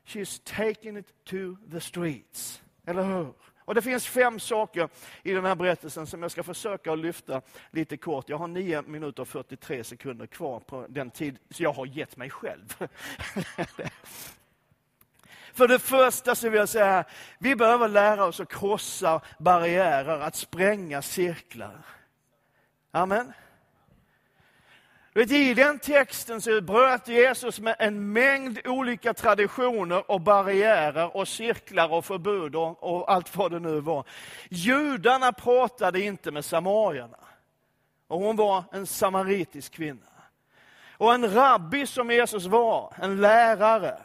She's 0.07 0.43
taking 0.45 0.97
it 0.97 1.25
to 1.25 1.57
the 1.71 1.81
streets. 1.81 2.63
Eller 2.87 3.03
hur? 3.03 3.33
Och 3.65 3.75
Det 3.75 3.83
finns 3.83 4.07
fem 4.07 4.41
saker 4.41 4.89
i 5.23 5.33
den 5.33 5.45
här 5.45 5.55
berättelsen 5.55 6.07
som 6.07 6.23
jag 6.23 6.31
ska 6.31 6.43
försöka 6.43 6.95
lyfta 6.95 7.43
lite 7.71 7.97
kort. 7.97 8.29
Jag 8.29 8.39
har 8.39 8.47
9 8.47 8.83
minuter 8.83 9.23
och 9.23 9.29
43 9.29 9.85
sekunder 9.85 10.27
kvar 10.27 10.61
på 10.61 10.87
den 10.89 11.11
tid 11.11 11.39
så 11.51 11.63
jag 11.63 11.73
har 11.73 11.87
gett 11.87 12.17
mig 12.17 12.31
själv. 12.31 12.75
För 15.53 15.69
det 15.69 15.79
första 15.79 16.35
så 16.35 16.49
vill 16.49 16.59
jag 16.59 16.69
säga, 16.69 17.05
vi 17.39 17.57
behöver 17.57 17.89
lära 17.89 18.25
oss 18.25 18.41
att 18.41 18.49
krossa 18.49 19.21
barriärer, 19.39 20.21
att 20.21 20.37
spränga 20.37 21.03
cirklar. 21.03 21.85
Amen. 22.91 23.33
Vet, 25.15 25.31
I 25.31 25.55
den 25.55 25.79
texten 25.79 26.41
så 26.41 26.61
bröt 26.61 27.09
Jesus 27.09 27.61
med 27.61 27.77
en 27.79 28.13
mängd 28.13 28.59
olika 28.65 29.15
traditioner 29.15 30.11
och 30.11 30.21
barriärer 30.21 31.17
och 31.17 31.29
cirklar 31.29 31.93
och 31.93 32.05
förbud 32.05 32.55
och, 32.55 32.83
och 32.83 33.13
allt 33.13 33.37
vad 33.37 33.51
det 33.51 33.59
nu 33.59 33.81
var. 33.81 34.05
Judarna 34.49 35.33
pratade 35.33 36.01
inte 36.01 36.31
med 36.31 36.45
samarierna. 36.45 37.19
Och 38.09 38.21
hon 38.21 38.37
var 38.37 38.65
en 38.73 38.87
samaritisk 38.87 39.73
kvinna. 39.73 40.07
Och 40.99 41.15
en 41.15 41.35
rabbi 41.35 41.87
som 41.87 42.11
Jesus 42.11 42.47
var, 42.47 42.95
en 43.03 43.21
lärare, 43.21 43.99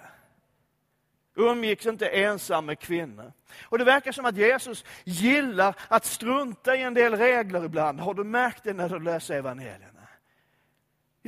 umgicks 1.36 1.86
inte 1.86 2.08
ensam 2.08 2.66
med 2.66 2.80
kvinnor. 2.80 3.34
Och 3.64 3.78
Det 3.78 3.84
verkar 3.84 4.12
som 4.12 4.26
att 4.26 4.38
Jesus 4.38 4.86
gillar 5.04 5.76
att 5.88 6.06
strunta 6.06 6.76
i 6.76 6.82
en 6.82 6.94
del 6.94 7.18
regler 7.18 7.66
ibland. 7.66 8.00
Har 8.00 8.14
du 8.14 8.24
märkt 8.24 8.64
det 8.64 8.74
när 8.74 8.90
du 8.90 9.00
läser 9.00 9.36
evangelierna? 9.36 9.97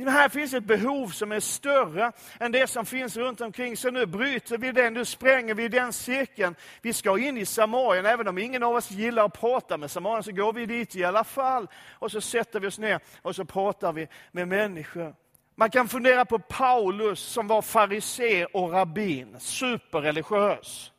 Här 0.08 0.28
finns 0.28 0.54
ett 0.54 0.64
behov 0.64 1.08
som 1.08 1.32
är 1.32 1.40
större 1.40 2.12
än 2.40 2.52
det 2.52 2.66
som 2.66 2.86
finns 2.86 3.16
runt 3.16 3.40
omkring. 3.40 3.76
Så 3.76 3.90
nu 3.90 4.06
bryter 4.06 4.58
vi 4.58 4.72
den, 4.72 4.94
nu 4.94 5.04
spränger 5.04 5.54
vi 5.54 5.68
den 5.68 5.92
cirkeln. 5.92 6.54
Vi 6.82 6.92
ska 6.92 7.18
in 7.18 7.38
i 7.38 7.46
Samarien, 7.46 8.06
även 8.06 8.28
om 8.28 8.38
ingen 8.38 8.62
av 8.62 8.74
oss 8.74 8.90
gillar 8.90 9.24
att 9.24 9.40
prata 9.40 9.76
med 9.76 9.90
Samarien, 9.90 10.22
så 10.22 10.32
går 10.32 10.52
vi 10.52 10.66
dit 10.66 10.96
i 10.96 11.04
alla 11.04 11.24
fall. 11.24 11.68
Och 11.92 12.12
så 12.12 12.20
sätter 12.20 12.60
vi 12.60 12.66
oss 12.66 12.78
ner 12.78 13.00
och 13.22 13.36
så 13.36 13.44
pratar 13.44 13.92
vi 13.92 14.08
med 14.32 14.48
människor. 14.48 15.14
Man 15.54 15.70
kan 15.70 15.88
fundera 15.88 16.24
på 16.24 16.38
Paulus 16.38 17.20
som 17.20 17.46
var 17.46 17.62
farisé 17.62 18.44
och 18.44 18.72
rabbin, 18.72 19.36
superreligiös 19.40 20.92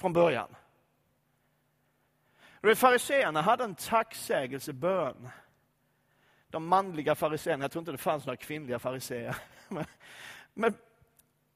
från 0.00 0.12
början. 0.12 0.48
Fariséerna 2.76 3.42
hade 3.42 3.64
en 3.64 3.74
tacksägelsebön 3.74 5.28
de 6.52 6.66
manliga 6.66 7.14
fariséerna, 7.14 7.64
jag 7.64 7.72
tror 7.72 7.80
inte 7.80 7.92
det 7.92 7.98
fanns 7.98 8.26
några 8.26 8.36
kvinnliga 8.36 8.78
fariséer. 8.78 9.36
Men, 9.68 9.84
men 10.54 10.74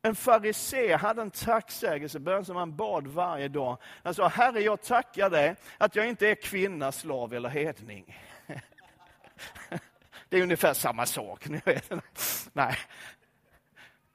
en 0.03 0.15
farisé 0.15 0.97
hade 0.97 1.23
en 1.23 1.31
tacksägelsebön 1.31 2.45
som 2.45 2.57
han 2.57 2.77
bad 2.77 3.07
varje 3.07 3.49
dag. 3.49 3.79
Han 4.05 4.15
sa, 4.15 4.29
Herre 4.29 4.61
jag 4.61 4.83
tackar 4.83 5.31
dig 5.31 5.57
att 5.79 5.97
jag 5.97 6.09
inte 6.09 6.29
är 6.29 6.35
kvinna, 6.35 6.93
slav 6.93 7.35
eller 7.35 7.49
hedning. 7.49 8.19
Det 10.29 10.39
är 10.39 10.43
ungefär 10.43 10.75
samma 10.75 11.07
sak. 11.07 11.49
Ni 11.49 11.61
vet. 11.65 11.93
Nej. 12.53 12.77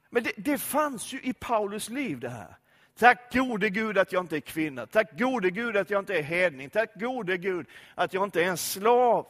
Men 0.10 0.24
det, 0.24 0.32
det 0.38 0.58
fanns 0.58 1.14
ju 1.14 1.22
i 1.22 1.34
Paulus 1.34 1.90
liv 1.90 2.20
det 2.20 2.30
här. 2.30 2.58
Tack 3.00 3.34
gode 3.34 3.70
Gud 3.70 3.98
att 3.98 4.12
jag 4.12 4.24
inte 4.24 4.38
är 4.38 4.42
kvinna. 4.42 4.86
Tack 4.86 5.20
gode 5.20 5.50
Gud 5.50 5.78
att 5.78 5.90
jag 5.90 6.02
inte 6.02 6.18
är 6.18 6.22
hedning. 6.22 6.70
Tack 6.70 6.96
gode 6.96 7.38
Gud 7.38 7.68
att 7.96 8.14
jag 8.14 8.24
inte 8.24 8.44
är 8.44 8.48
en 8.48 8.58
slav. 8.58 9.28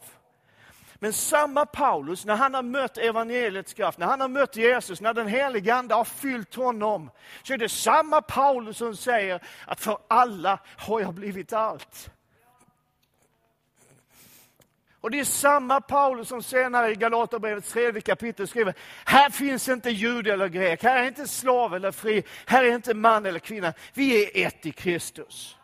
Men 1.02 1.12
samma 1.12 1.66
Paulus, 1.66 2.24
när 2.24 2.36
han 2.36 2.54
har 2.54 2.62
mött 2.62 2.98
evangeliets 2.98 3.74
kraft, 3.74 3.98
när 3.98 4.06
han 4.06 4.20
har 4.20 4.28
mött 4.28 4.56
Jesus, 4.56 5.00
när 5.00 5.14
den 5.14 5.26
helige 5.26 5.74
Ande 5.74 5.94
har 5.94 6.04
fyllt 6.04 6.54
honom, 6.54 7.10
så 7.42 7.52
är 7.52 7.58
det 7.58 7.68
samma 7.68 8.22
Paulus 8.22 8.76
som 8.76 8.96
säger 8.96 9.40
att 9.66 9.80
för 9.80 9.98
alla 10.08 10.58
har 10.76 11.00
jag 11.00 11.14
blivit 11.14 11.52
allt. 11.52 12.10
Och 15.00 15.10
det 15.10 15.20
är 15.20 15.24
samma 15.24 15.80
Paulus 15.80 16.28
som 16.28 16.42
senare 16.42 16.90
i 16.90 16.94
Galaterbrevets 16.94 17.72
tredje 17.72 18.00
kapitel 18.00 18.48
skriver, 18.48 18.74
här 19.04 19.30
finns 19.30 19.68
inte 19.68 19.90
jude 19.90 20.32
eller 20.32 20.48
grek, 20.48 20.82
här 20.82 21.02
är 21.02 21.06
inte 21.06 21.28
slav 21.28 21.74
eller 21.74 21.92
fri, 21.92 22.22
här 22.46 22.64
är 22.64 22.74
inte 22.74 22.94
man 22.94 23.26
eller 23.26 23.38
kvinna, 23.38 23.72
vi 23.94 24.42
är 24.42 24.46
ett 24.46 24.66
i 24.66 24.72
Kristus. 24.72 25.56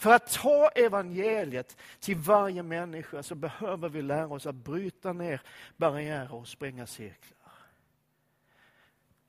För 0.00 0.12
att 0.12 0.32
ta 0.32 0.68
evangeliet 0.74 1.76
till 2.00 2.16
varje 2.16 2.62
människa 2.62 3.22
så 3.22 3.34
behöver 3.34 3.88
vi 3.88 4.02
lära 4.02 4.26
oss 4.26 4.46
att 4.46 4.54
bryta 4.54 5.12
ner 5.12 5.40
barriärer 5.76 6.34
och 6.34 6.48
spränga 6.48 6.86
cirklar. 6.86 7.52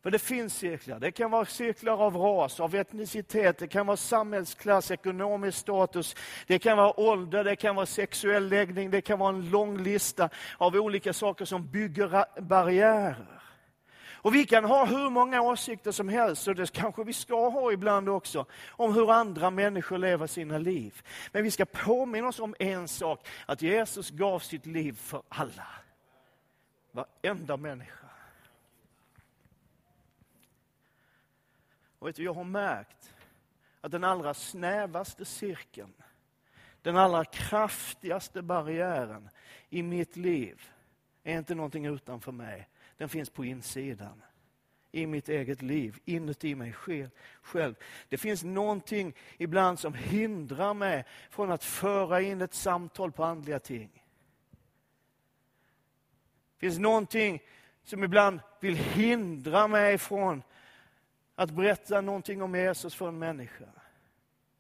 För 0.03 0.12
det 0.12 0.19
finns 0.19 0.53
cirklar. 0.53 0.99
Det 0.99 1.12
kan 1.12 1.31
vara 1.31 1.45
cirklar 1.45 1.97
av 1.97 2.15
ras, 2.15 2.60
av 2.60 2.75
etnicitet, 2.75 3.57
det 3.57 3.67
kan 3.67 3.86
vara 3.86 3.97
samhällsklass, 3.97 4.91
ekonomisk 4.91 5.57
status, 5.57 6.15
det 6.47 6.60
kan 6.60 6.77
vara 6.77 6.99
ålder, 6.99 7.43
det 7.43 7.55
kan 7.55 7.75
vara 7.75 7.86
sexuell 7.86 8.47
läggning, 8.47 8.91
det 8.91 9.01
kan 9.01 9.19
vara 9.19 9.29
en 9.29 9.49
lång 9.49 9.84
lista 9.84 10.29
av 10.57 10.75
olika 10.75 11.13
saker 11.13 11.45
som 11.45 11.67
bygger 11.67 12.41
barriärer. 12.41 13.40
Och 14.23 14.36
vi 14.36 14.45
kan 14.45 14.65
ha 14.65 14.86
hur 14.86 15.10
många 15.10 15.41
åsikter 15.41 15.91
som 15.91 16.10
helst, 16.10 16.47
och 16.47 16.55
det 16.55 16.71
kanske 16.71 17.03
vi 17.03 17.13
ska 17.13 17.49
ha 17.49 17.71
ibland 17.71 18.10
också, 18.10 18.45
om 18.69 18.93
hur 18.93 19.12
andra 19.12 19.49
människor 19.49 19.97
lever 19.97 20.27
sina 20.27 20.57
liv. 20.57 21.01
Men 21.31 21.43
vi 21.43 21.51
ska 21.51 21.65
påminna 21.65 22.27
oss 22.27 22.39
om 22.39 22.55
en 22.60 22.88
sak, 22.88 23.27
att 23.45 23.62
Jesus 23.62 24.10
gav 24.10 24.39
sitt 24.39 24.65
liv 24.65 24.93
för 24.93 25.21
alla. 25.29 25.67
Varenda 26.91 27.57
människa. 27.57 28.07
Och 31.99 32.07
vet 32.07 32.15
du, 32.15 32.23
jag 32.23 32.34
har 32.34 32.43
märkt 32.43 33.13
att 33.81 33.91
den 33.91 34.03
allra 34.03 34.34
snävaste 34.34 35.25
cirkeln, 35.25 35.93
den 36.81 36.97
allra 36.97 37.25
kraftigaste 37.25 38.41
barriären 38.41 39.29
i 39.69 39.84
mitt 39.84 40.15
liv 40.15 40.69
är 41.23 41.38
inte 41.38 41.55
någonting 41.55 41.86
utanför 41.86 42.31
mig, 42.31 42.67
den 43.02 43.10
finns 43.10 43.30
på 43.30 43.46
insidan. 43.46 44.22
I 44.92 45.08
mitt 45.08 45.30
eget 45.30 45.62
liv, 45.62 46.00
inuti 46.06 46.56
mig 46.56 46.74
själv. 47.42 47.76
Det 48.10 48.18
finns 48.18 48.44
någonting 48.44 49.16
ibland 49.38 49.80
som 49.80 49.94
hindrar 49.94 50.74
mig 50.74 51.06
från 51.30 51.52
att 51.52 51.64
föra 51.64 52.22
in 52.22 52.42
ett 52.42 52.54
samtal 52.54 53.12
på 53.12 53.24
andliga 53.24 53.60
ting. 53.60 54.04
Det 56.54 56.60
finns 56.60 56.80
någonting 56.80 57.44
som 57.84 58.04
ibland 58.04 58.40
vill 58.60 58.76
hindra 58.76 59.68
mig 59.68 59.98
från 59.98 60.44
att 61.36 61.52
berätta 61.52 62.02
någonting 62.02 62.42
om 62.42 62.56
Jesus 62.56 62.96
för 62.96 63.08
en 63.08 63.20
människa. 63.20 63.70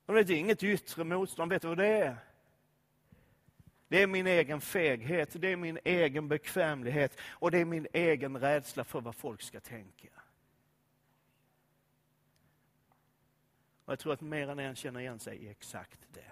Och 0.05 0.13
det 0.13 0.19
är 0.19 0.31
inget 0.31 0.63
yttre 0.63 1.03
motstånd, 1.03 1.51
vet 1.51 1.61
du 1.61 1.67
vad 1.67 1.77
det 1.77 1.87
är? 1.87 2.17
Det 3.91 4.03
är 4.03 4.07
min 4.07 4.27
egen 4.27 4.61
feghet, 4.61 5.41
det 5.41 5.47
är 5.47 5.55
min 5.55 5.79
egen 5.83 6.27
bekvämlighet 6.27 7.17
och 7.21 7.51
det 7.51 7.57
är 7.57 7.65
min 7.65 7.87
egen 7.93 8.37
rädsla 8.37 8.83
för 8.83 9.01
vad 9.01 9.15
folk 9.15 9.41
ska 9.41 9.59
tänka. 9.59 10.07
Och 13.85 13.91
jag 13.91 13.99
tror 13.99 14.13
att 14.13 14.21
mer 14.21 14.49
än 14.49 14.59
en 14.59 14.75
känner 14.75 14.99
igen 14.99 15.19
sig 15.19 15.37
i 15.37 15.49
exakt 15.49 15.99
det. 16.13 16.31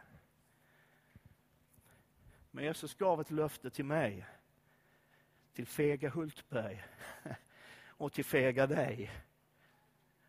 Men 2.52 2.64
Jesus 2.64 2.94
gav 2.94 3.22
ett 3.22 3.32
löfte 3.32 3.70
till 3.70 3.86
mig, 3.86 4.26
till 5.54 5.68
fega 5.68 6.10
Hultberg 6.10 6.84
och 7.88 8.14
till 8.14 8.26
fega 8.26 8.68
dig. 8.68 9.12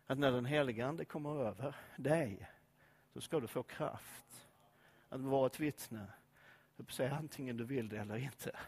Att 0.07 0.17
när 0.17 0.31
den 0.31 0.45
helige 0.45 0.85
Ande 0.85 1.05
kommer 1.05 1.45
över 1.45 1.75
dig, 1.95 2.49
så 3.13 3.21
ska 3.21 3.39
du 3.39 3.47
få 3.47 3.63
kraft 3.63 4.47
att 5.09 5.21
vara 5.21 5.47
ett 5.47 5.59
vittne 5.59 6.07
säga 6.89 7.15
antingen 7.15 7.57
du 7.57 7.63
vill 7.63 7.89
det 7.89 7.97
eller 7.97 8.17
inte. 8.17 8.59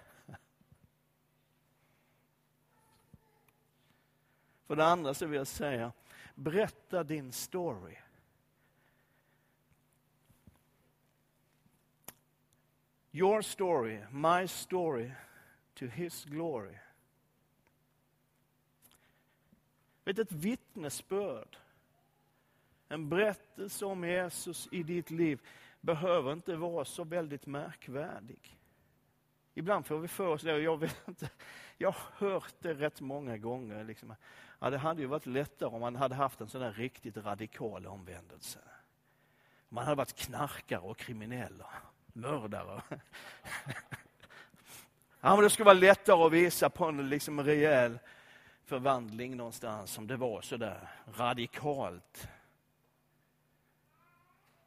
För 4.65 4.75
det 4.75 4.85
andra 4.85 5.13
så 5.13 5.25
vill 5.25 5.37
jag 5.37 5.47
säga, 5.47 5.91
berätta 6.35 7.03
din 7.03 7.31
story. 7.31 7.95
Your 13.11 13.41
story, 13.41 13.99
my 14.11 14.47
story, 14.47 15.11
to 15.73 15.85
his 15.85 16.25
glory. 16.25 16.77
Vet, 20.03 20.19
ett 20.19 20.31
vittnesbörd, 20.31 21.57
en 22.87 23.09
berättelse 23.09 23.85
om 23.85 24.03
Jesus 24.03 24.67
i 24.71 24.83
ditt 24.83 25.11
liv 25.11 25.39
behöver 25.83 26.33
inte 26.33 26.55
vara 26.55 26.85
så 26.85 27.03
väldigt 27.03 27.45
märkvärdig. 27.45 28.59
Ibland 29.53 29.85
får 29.85 29.99
vi 29.99 30.07
för 30.07 30.27
oss 30.27 30.41
det, 30.41 30.53
och 30.53 30.61
jag, 30.61 30.77
vet 30.77 31.07
inte, 31.07 31.29
jag 31.77 31.91
har 31.91 32.27
hört 32.27 32.53
det 32.59 32.73
rätt 32.73 33.01
många 33.01 33.37
gånger. 33.37 33.83
Liksom. 33.83 34.15
Ja, 34.59 34.69
det 34.69 34.77
hade 34.77 35.01
ju 35.01 35.07
varit 35.07 35.25
lättare 35.25 35.69
om 35.69 35.81
man 35.81 35.95
hade 35.95 36.15
haft 36.15 36.41
en 36.41 36.49
sån 36.49 36.61
där 36.61 36.73
riktigt 36.73 37.17
radikal 37.17 37.87
omvändelse. 37.87 38.59
Man 39.69 39.83
hade 39.83 39.95
varit 39.95 40.15
knarkare 40.15 40.81
och 40.81 40.97
kriminella, 40.97 41.69
mördare. 42.05 42.81
Ja, 45.21 45.35
men 45.35 45.43
det 45.43 45.49
skulle 45.49 45.65
vara 45.65 45.73
lättare 45.73 46.23
att 46.23 46.31
visa 46.31 46.69
på 46.69 46.85
en 46.85 47.09
liksom 47.09 47.43
rejäl 47.43 47.99
förvandling 48.65 49.37
någonstans, 49.37 49.97
om 49.97 50.07
det 50.07 50.17
var 50.17 50.41
så 50.41 50.57
där 50.57 50.89
radikalt. 51.17 52.27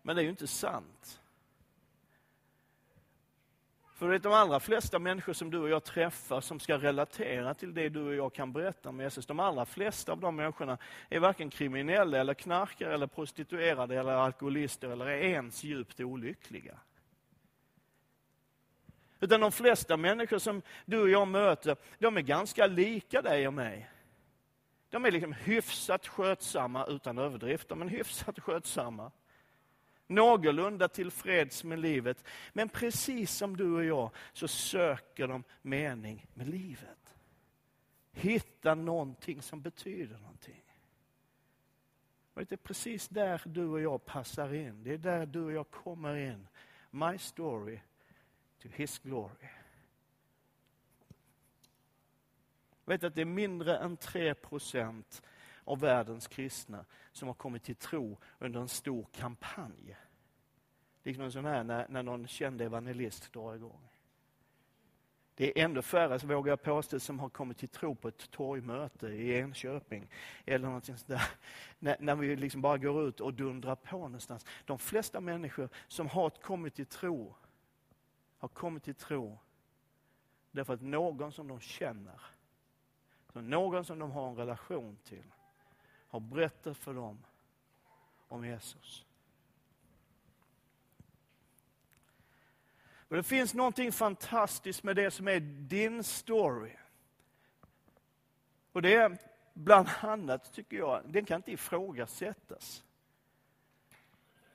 Men 0.06 0.16
det 0.16 0.22
är 0.22 0.24
ju 0.24 0.30
inte 0.30 0.46
sant. 0.46 1.20
För 3.94 4.18
de 4.18 4.32
allra 4.32 4.60
flesta 4.60 4.98
människor 4.98 5.32
som 5.32 5.50
du 5.50 5.58
och 5.58 5.68
jag 5.68 5.84
träffar 5.84 6.40
som 6.40 6.60
ska 6.60 6.78
relatera 6.78 7.54
till 7.54 7.74
det 7.74 7.88
du 7.88 8.06
och 8.06 8.14
jag 8.14 8.32
kan 8.32 8.52
berätta 8.52 8.88
om 8.88 9.00
Jesus, 9.00 9.26
de 9.26 9.40
allra 9.40 9.66
flesta 9.66 10.12
av 10.12 10.20
de 10.20 10.36
människorna 10.36 10.78
är 11.08 11.18
varken 11.18 11.50
kriminella, 11.50 12.18
eller 12.18 12.34
knarkare, 12.34 12.94
eller 12.94 13.06
prostituerade, 13.06 14.00
eller 14.00 14.12
alkoholister, 14.12 14.88
eller 14.88 15.06
är 15.06 15.22
ens 15.22 15.64
djupt 15.64 16.00
olyckliga. 16.00 16.78
Utan 19.20 19.40
de 19.40 19.52
flesta 19.52 19.96
människor 19.96 20.38
som 20.38 20.62
du 20.84 21.00
och 21.00 21.10
jag 21.10 21.28
möter, 21.28 21.76
de 21.98 22.16
är 22.16 22.22
ganska 22.22 22.66
lika 22.66 23.22
dig 23.22 23.46
och 23.46 23.54
mig. 23.54 23.90
De 24.90 25.04
är 25.04 25.10
liksom 25.10 25.32
hyfsat 25.32 26.06
skötsamma, 26.06 26.86
utan 26.86 27.18
överdrifter, 27.18 27.74
men 27.74 27.88
hyfsat 27.88 28.38
skötsamma 28.40 29.10
någorlunda 30.06 30.88
tillfreds 30.88 31.64
med 31.64 31.78
livet. 31.78 32.24
Men 32.52 32.68
precis 32.68 33.32
som 33.32 33.56
du 33.56 33.74
och 33.74 33.84
jag 33.84 34.10
så 34.32 34.48
söker 34.48 35.28
de 35.28 35.44
mening 35.62 36.26
med 36.34 36.46
livet. 36.48 37.14
Hitta 38.12 38.74
någonting 38.74 39.42
som 39.42 39.62
betyder 39.62 40.18
någonting. 40.18 40.62
Och 42.34 42.46
det 42.46 42.52
är 42.52 42.56
precis 42.56 43.08
där 43.08 43.42
du 43.44 43.66
och 43.66 43.80
jag 43.80 44.04
passar 44.04 44.54
in. 44.54 44.82
Det 44.82 44.92
är 44.92 44.98
där 44.98 45.26
du 45.26 45.44
och 45.44 45.52
jag 45.52 45.70
kommer 45.70 46.16
in. 46.16 46.48
My 46.90 47.18
story 47.18 47.80
to 48.62 48.68
his 48.72 48.98
glory. 48.98 49.48
Vet 52.84 53.04
att 53.04 53.14
det 53.14 53.20
är 53.20 53.24
mindre 53.24 53.76
än 53.76 53.96
3 53.96 54.34
procent 54.34 55.22
av 55.64 55.80
världens 55.80 56.26
kristna 56.26 56.84
som 57.16 57.28
har 57.28 57.34
kommit 57.34 57.62
till 57.62 57.76
tro 57.76 58.18
under 58.38 58.60
en 58.60 58.68
stor 58.68 59.06
kampanj. 59.12 59.96
Liksom 61.02 61.32
som 61.32 61.44
här 61.44 61.64
när, 61.64 61.86
när 61.88 62.02
någon 62.02 62.26
känd 62.26 62.60
evangelist 62.60 63.32
drar 63.32 63.54
igång. 63.54 63.88
Det 65.34 65.60
är 65.60 65.64
ändå 65.64 65.82
färre, 65.82 66.26
vågar 66.26 66.52
jag 66.52 66.62
påstå, 66.62 67.00
som 67.00 67.20
har 67.20 67.28
kommit 67.28 67.58
till 67.58 67.68
tro 67.68 67.94
på 67.94 68.08
ett 68.08 68.30
torgmöte 68.30 69.06
i 69.06 69.38
Enköping. 69.38 70.08
Eller 70.46 70.66
någonting 70.66 70.96
sånt 70.96 71.08
där. 71.08 71.28
När, 71.78 71.96
när 72.00 72.14
vi 72.14 72.36
liksom 72.36 72.62
bara 72.62 72.78
går 72.78 73.08
ut 73.08 73.20
och 73.20 73.34
dundrar 73.34 73.74
på 73.74 73.96
någonstans. 73.96 74.46
De 74.64 74.78
flesta 74.78 75.20
människor 75.20 75.68
som 75.88 76.08
har 76.08 76.30
kommit 76.30 76.74
till 76.74 76.86
tro, 76.86 77.34
har 78.38 78.48
kommit 78.48 78.82
till 78.82 78.94
tro 78.94 79.38
därför 80.50 80.74
att 80.74 80.82
någon 80.82 81.32
som 81.32 81.48
de 81.48 81.60
känner, 81.60 82.20
någon 83.32 83.84
som 83.84 83.98
de 83.98 84.10
har 84.10 84.28
en 84.28 84.36
relation 84.36 84.98
till, 85.04 85.32
har 86.16 86.20
berättat 86.20 86.76
för 86.76 86.94
dem 86.94 87.18
om 88.28 88.44
Jesus. 88.44 89.04
Men 93.08 93.16
det 93.16 93.22
finns 93.22 93.54
någonting 93.54 93.92
fantastiskt 93.92 94.82
med 94.82 94.96
det 94.96 95.10
som 95.10 95.28
är 95.28 95.40
din 95.40 96.04
story. 96.04 96.72
Och 98.72 98.82
det 98.82 98.94
är 98.94 99.18
bland 99.54 99.88
annat, 100.00 100.52
tycker 100.52 100.76
jag, 100.76 101.02
den 101.06 101.24
kan 101.24 101.36
inte 101.36 101.52
ifrågasättas. 101.52 102.84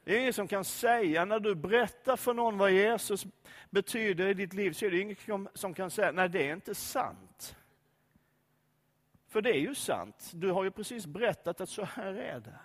Det 0.04 0.16
är 0.16 0.20
ingen 0.20 0.34
som 0.34 0.48
kan 0.48 0.66
säga, 0.66 1.26
när 1.26 1.40
du 1.40 1.56
berättar 1.56 2.16
för 2.16 2.34
någon 2.34 2.58
vad 2.58 2.72
Jesus 2.72 3.26
betyder 3.70 4.28
i 4.28 4.34
ditt 4.34 4.54
liv, 4.54 4.74
så 4.74 4.86
är 4.86 4.92
det 4.92 5.00
ingen 5.00 5.48
som 5.54 5.74
kan 5.74 5.92
säga, 5.92 6.12
nej 6.12 6.30
det 6.30 6.50
är 6.50 6.54
inte 6.54 6.76
sant. 6.76 7.56
För 9.32 9.42
det 9.42 9.50
är 9.50 9.60
ju 9.60 9.76
sant. 9.76 10.32
Du 10.34 10.52
har 10.52 10.64
ju 10.64 10.72
precis 10.72 11.06
berättat 11.06 11.62
att 11.62 11.70
så 11.70 11.86
här 11.86 12.14
är 12.14 12.40
det. 12.40 12.60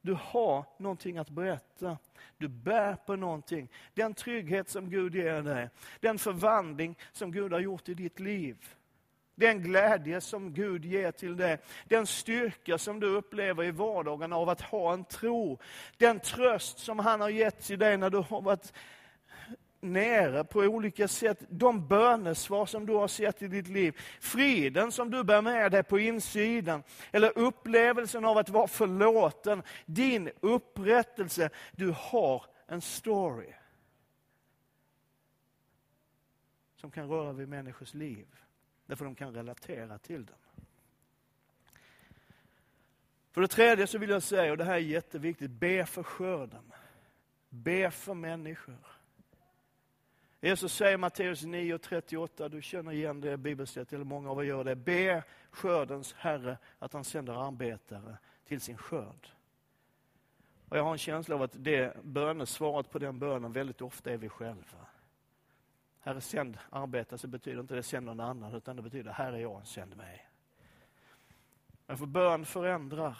Du 0.00 0.16
har 0.20 0.64
någonting 0.78 1.18
att 1.18 1.30
berätta. 1.30 1.98
Du 2.38 2.48
bär 2.48 2.96
på 2.96 3.16
någonting. 3.16 3.68
Den 3.94 4.14
trygghet 4.14 4.68
som 4.68 4.90
Gud 4.90 5.14
ger 5.14 5.42
dig. 5.42 5.68
Den 6.00 6.18
förvandling 6.18 6.98
som 7.12 7.32
Gud 7.32 7.52
har 7.52 7.60
gjort 7.60 7.88
i 7.88 7.94
ditt 7.94 8.20
liv. 8.20 8.74
Den 9.34 9.62
glädje 9.62 10.20
som 10.20 10.54
Gud 10.54 10.84
ger 10.84 11.12
till 11.12 11.36
dig. 11.36 11.58
Den 11.84 12.06
styrka 12.06 12.78
som 12.78 13.00
du 13.00 13.06
upplever 13.06 13.64
i 13.64 13.70
vardagen 13.70 14.32
av 14.32 14.48
att 14.48 14.60
ha 14.60 14.92
en 14.92 15.04
tro. 15.04 15.58
Den 15.96 16.20
tröst 16.20 16.78
som 16.78 16.98
han 16.98 17.20
har 17.20 17.28
gett 17.28 17.62
till 17.62 17.78
dig 17.78 17.96
när 17.96 18.10
du 18.10 18.18
har 18.18 18.40
varit 18.40 18.72
nere 19.82 20.44
på 20.44 20.60
olika 20.60 21.08
sätt. 21.08 21.38
De 21.48 21.88
bönesvar 21.88 22.66
som 22.66 22.86
du 22.86 22.92
har 22.92 23.08
sett 23.08 23.42
i 23.42 23.48
ditt 23.48 23.68
liv. 23.68 24.00
Friden 24.20 24.92
som 24.92 25.10
du 25.10 25.24
bär 25.24 25.42
med 25.42 25.72
dig 25.72 25.82
på 25.82 25.98
insidan. 25.98 26.82
Eller 27.10 27.38
upplevelsen 27.38 28.24
av 28.24 28.38
att 28.38 28.48
vara 28.48 28.68
förlåten. 28.68 29.62
Din 29.86 30.30
upprättelse. 30.40 31.50
Du 31.72 31.94
har 31.96 32.44
en 32.66 32.80
story. 32.80 33.52
Som 36.76 36.90
kan 36.90 37.08
röra 37.08 37.32
vid 37.32 37.48
människors 37.48 37.94
liv. 37.94 38.26
Därför 38.86 39.04
de 39.04 39.14
kan 39.14 39.34
relatera 39.34 39.98
till 39.98 40.26
den. 40.26 40.36
För 43.32 43.40
det 43.40 43.48
tredje 43.48 43.86
så 43.86 43.98
vill 43.98 44.10
jag 44.10 44.22
säga, 44.22 44.50
och 44.50 44.58
det 44.58 44.64
här 44.64 44.74
är 44.74 44.78
jätteviktigt, 44.78 45.50
be 45.50 45.86
för 45.86 46.02
skörden. 46.02 46.72
Be 47.48 47.90
för 47.90 48.14
människor. 48.14 48.91
Jesus 50.44 50.72
säger 50.74 50.94
i 50.94 50.96
Matteus 50.96 51.42
9.38, 51.42 52.48
du 52.48 52.62
känner 52.62 52.92
igen 52.92 53.20
det 53.20 53.36
bibelstället, 53.36 53.92
eller 53.92 54.04
många 54.04 54.30
av 54.30 54.38
er 54.40 54.44
gör 54.44 54.64
det. 54.64 54.76
Be 54.76 55.22
skördens 55.50 56.12
Herre 56.12 56.58
att 56.78 56.92
han 56.92 57.04
sänder 57.04 57.46
arbetare 57.46 58.18
till 58.44 58.60
sin 58.60 58.76
skörd. 58.76 59.28
Och 60.68 60.76
jag 60.76 60.84
har 60.84 60.92
en 60.92 60.98
känsla 60.98 61.34
av 61.34 61.42
att 61.42 61.52
det 61.54 62.04
bönesvaret 62.04 62.90
på 62.90 62.98
den 62.98 63.18
bönen 63.18 63.52
väldigt 63.52 63.82
ofta 63.82 64.12
är 64.12 64.16
vi 64.16 64.28
själva. 64.28 64.86
Herre, 66.00 66.20
sänd 66.20 66.58
arbetare, 66.70 67.18
så 67.18 67.28
betyder 67.28 67.60
inte 67.60 67.74
det 67.74 67.82
sänd 67.82 68.06
någon 68.06 68.20
annan, 68.20 68.54
utan 68.54 68.76
det 68.76 68.82
betyder 68.82 69.12
här 69.12 69.32
är 69.32 69.38
jag, 69.38 69.66
sänd 69.66 69.96
mig. 69.96 70.28
Men 71.86 71.98
för 71.98 72.06
bön 72.06 72.44
förändrar. 72.44 73.18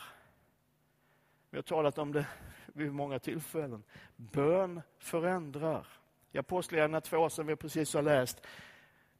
Vi 1.50 1.58
har 1.58 1.62
talat 1.62 1.98
om 1.98 2.12
det 2.12 2.26
vid 2.66 2.92
många 2.92 3.18
tillfällen. 3.18 3.82
Bön 4.16 4.82
förändrar. 4.98 5.86
I 6.32 6.38
Apostlagärningarna 6.38 7.00
2 7.00 7.30
som 7.30 7.46
vi 7.46 7.56
precis 7.56 7.94
har 7.94 8.02
läst, 8.02 8.46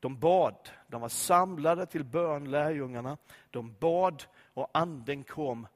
de 0.01 0.19
bad, 0.19 0.71
de 0.87 1.01
var 1.01 1.09
samlade 1.09 1.87
till 1.87 2.05
bön, 2.05 2.51
lärjungarna. 2.51 3.19
De 3.51 3.75
bad 3.81 4.25
och 4.55 4.71
anden 4.73 5.25
kom 5.25 5.67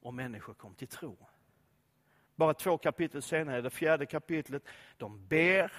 och 0.00 0.14
människor 0.14 0.54
kom 0.54 0.74
till 0.74 0.88
tro. 0.88 1.16
Bara 2.34 2.54
två 2.54 2.78
kapitel 2.78 3.22
senare, 3.22 3.60
det 3.60 3.70
fjärde 3.70 4.06
kapitlet, 4.06 4.62
de 4.96 5.26
ber 5.26 5.72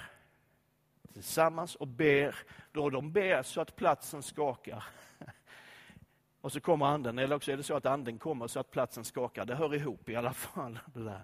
tillsammans 1.14 1.76
och 1.76 1.88
ber. 1.88 2.36
Då 2.72 2.90
de 2.90 3.12
ber 3.12 3.44
så 3.44 3.62
att 3.62 3.76
platsen 3.76 4.24
skakar. 4.24 4.84
Och 6.42 6.52
så 6.52 6.62
kommer 6.62 6.86
anden, 6.86 7.20
eller 7.20 7.36
också 7.36 7.52
är 7.52 7.58
det 7.58 7.64
så 7.64 7.76
att 7.76 7.86
anden 7.86 8.20
kommer 8.20 8.48
så 8.48 8.60
att 8.60 8.72
platsen 8.72 9.06
skakar. 9.06 9.46
Det 9.46 9.56
hör 9.56 9.76
ihop 9.76 10.10
i 10.10 10.16
alla 10.16 10.34
fall. 10.34 10.80
Det 10.86 11.04
där. 11.04 11.24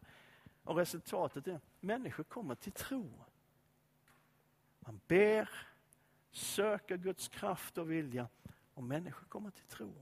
Och 0.63 0.77
resultatet 0.77 1.47
är 1.47 1.55
att 1.55 1.63
människor 1.79 2.23
kommer 2.23 2.55
till 2.55 2.71
tro. 2.71 3.25
Man 4.85 4.99
ber, 5.07 5.49
söker 6.31 6.97
Guds 6.97 7.27
kraft 7.27 7.77
och 7.77 7.91
vilja 7.91 8.27
och 8.73 8.83
människor 8.83 9.25
kommer 9.27 9.51
till 9.51 9.65
tro. 9.65 9.93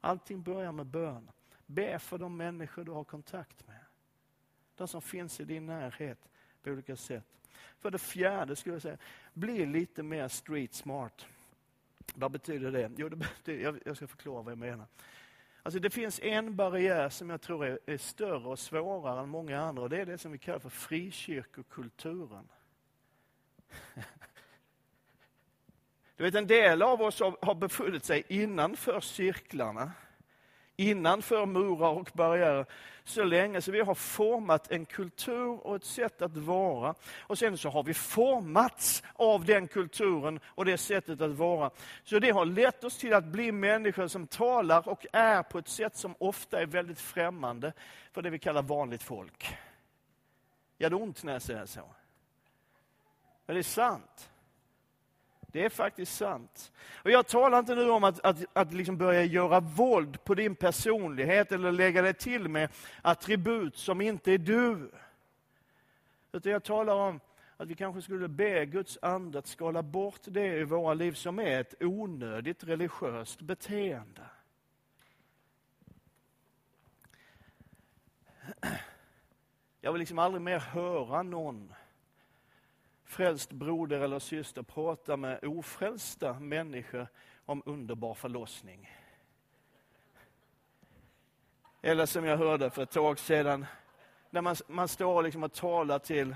Allting 0.00 0.42
börjar 0.42 0.72
med 0.72 0.86
bön. 0.86 1.30
Be 1.66 1.98
för 1.98 2.18
de 2.18 2.36
människor 2.36 2.84
du 2.84 2.92
har 2.92 3.04
kontakt 3.04 3.66
med. 3.66 3.84
De 4.74 4.88
som 4.88 5.02
finns 5.02 5.40
i 5.40 5.44
din 5.44 5.66
närhet 5.66 6.28
på 6.62 6.70
olika 6.70 6.96
sätt. 6.96 7.26
För 7.78 7.90
det 7.90 7.98
fjärde 7.98 8.56
skulle 8.56 8.74
jag 8.74 8.82
säga, 8.82 8.98
bli 9.32 9.66
lite 9.66 10.02
mer 10.02 10.28
street 10.28 10.74
smart. 10.74 11.26
Vad 12.14 12.30
betyder 12.30 12.72
det? 12.72 12.90
Jo, 12.96 13.08
det 13.08 13.16
betyder, 13.16 13.80
jag 13.84 13.96
ska 13.96 14.06
förklara 14.06 14.42
vad 14.42 14.52
jag 14.52 14.58
menar. 14.58 14.86
Alltså 15.62 15.80
det 15.80 15.90
finns 15.90 16.20
en 16.20 16.56
barriär 16.56 17.08
som 17.08 17.30
jag 17.30 17.40
tror 17.40 17.66
är, 17.66 17.78
är 17.86 17.98
större 17.98 18.48
och 18.48 18.58
svårare 18.58 19.20
än 19.20 19.28
många 19.28 19.60
andra 19.60 19.82
och 19.82 19.90
det 19.90 20.00
är 20.00 20.06
det 20.06 20.18
som 20.18 20.32
vi 20.32 20.38
kallar 20.38 20.58
för 20.58 20.68
frikyrkokulturen. 20.68 22.48
Du 26.16 26.24
vet, 26.24 26.34
en 26.34 26.46
del 26.46 26.82
av 26.82 27.02
oss 27.02 27.20
har 27.20 27.54
befunnit 27.54 28.04
sig 28.04 28.24
innanför 28.28 29.00
cirklarna, 29.00 29.92
innanför 30.76 31.46
murar 31.46 31.90
och 31.90 32.10
barriärer 32.14 32.66
så 33.08 33.24
länge 33.24 33.60
så 33.60 33.70
vi 33.70 33.80
har 33.80 33.94
format 33.94 34.70
en 34.70 34.86
kultur 34.86 35.66
och 35.66 35.76
ett 35.76 35.84
sätt 35.84 36.22
att 36.22 36.36
vara. 36.36 36.94
Och 37.18 37.38
sen 37.38 37.58
så 37.58 37.68
har 37.68 37.82
vi 37.82 37.94
formats 37.94 39.02
av 39.12 39.44
den 39.44 39.68
kulturen 39.68 40.40
och 40.44 40.64
det 40.64 40.78
sättet 40.78 41.20
att 41.20 41.30
vara. 41.30 41.70
Så 42.04 42.18
det 42.18 42.30
har 42.30 42.44
lett 42.44 42.84
oss 42.84 42.98
till 42.98 43.14
att 43.14 43.24
bli 43.24 43.52
människor 43.52 44.08
som 44.08 44.26
talar 44.26 44.88
och 44.88 45.06
är 45.12 45.42
på 45.42 45.58
ett 45.58 45.68
sätt 45.68 45.96
som 45.96 46.14
ofta 46.18 46.60
är 46.62 46.66
väldigt 46.66 47.00
främmande 47.00 47.72
för 48.12 48.22
det 48.22 48.30
vi 48.30 48.38
kallar 48.38 48.62
vanligt 48.62 49.02
folk. 49.02 49.56
Gör 50.78 50.90
det 50.90 50.96
ont 50.96 51.24
när 51.24 51.32
jag 51.32 51.42
säger 51.42 51.66
så? 51.66 51.80
Men 53.48 53.54
det 53.54 53.60
är 53.60 53.62
sant. 53.62 54.30
Det 55.40 55.64
är 55.64 55.68
faktiskt 55.68 56.16
sant. 56.16 56.72
Och 56.92 57.10
Jag 57.10 57.26
talar 57.26 57.58
inte 57.58 57.74
nu 57.74 57.90
om 57.90 58.04
att, 58.04 58.20
att, 58.20 58.44
att 58.52 58.72
liksom 58.72 58.96
börja 58.96 59.24
göra 59.24 59.60
våld 59.60 60.24
på 60.24 60.34
din 60.34 60.54
personlighet 60.54 61.52
eller 61.52 61.72
lägga 61.72 62.02
dig 62.02 62.14
till 62.14 62.48
med 62.48 62.70
attribut 63.02 63.76
som 63.76 64.00
inte 64.00 64.32
är 64.32 64.38
du. 64.38 64.90
Utan 66.32 66.52
jag 66.52 66.64
talar 66.64 66.94
om 66.94 67.20
att 67.56 67.68
vi 67.68 67.74
kanske 67.74 68.02
skulle 68.02 68.28
be 68.28 68.66
Guds 68.66 68.98
ande 69.02 69.38
att 69.38 69.46
skala 69.46 69.82
bort 69.82 70.20
det 70.24 70.58
i 70.58 70.64
våra 70.64 70.94
liv 70.94 71.12
som 71.12 71.38
är 71.38 71.60
ett 71.60 71.74
onödigt 71.80 72.64
religiöst 72.64 73.40
beteende. 73.40 74.22
Jag 79.80 79.92
vill 79.92 80.00
liksom 80.00 80.18
aldrig 80.18 80.42
mer 80.42 80.58
höra 80.58 81.22
någon 81.22 81.72
frälst 83.08 83.52
broder 83.52 84.00
eller 84.00 84.18
syster 84.18 84.62
prata 84.62 85.16
med 85.16 85.44
ofrälsta 85.44 86.32
människor 86.40 87.06
om 87.44 87.62
underbar 87.66 88.14
förlossning. 88.14 88.90
Eller 91.82 92.06
som 92.06 92.24
jag 92.24 92.36
hörde 92.36 92.70
för 92.70 92.82
ett 92.82 92.90
tag 92.90 93.18
sedan, 93.18 93.66
när 94.30 94.40
man, 94.40 94.56
man 94.66 94.88
står 94.88 95.22
liksom 95.22 95.42
och 95.42 95.52
talar 95.52 95.98
till 95.98 96.34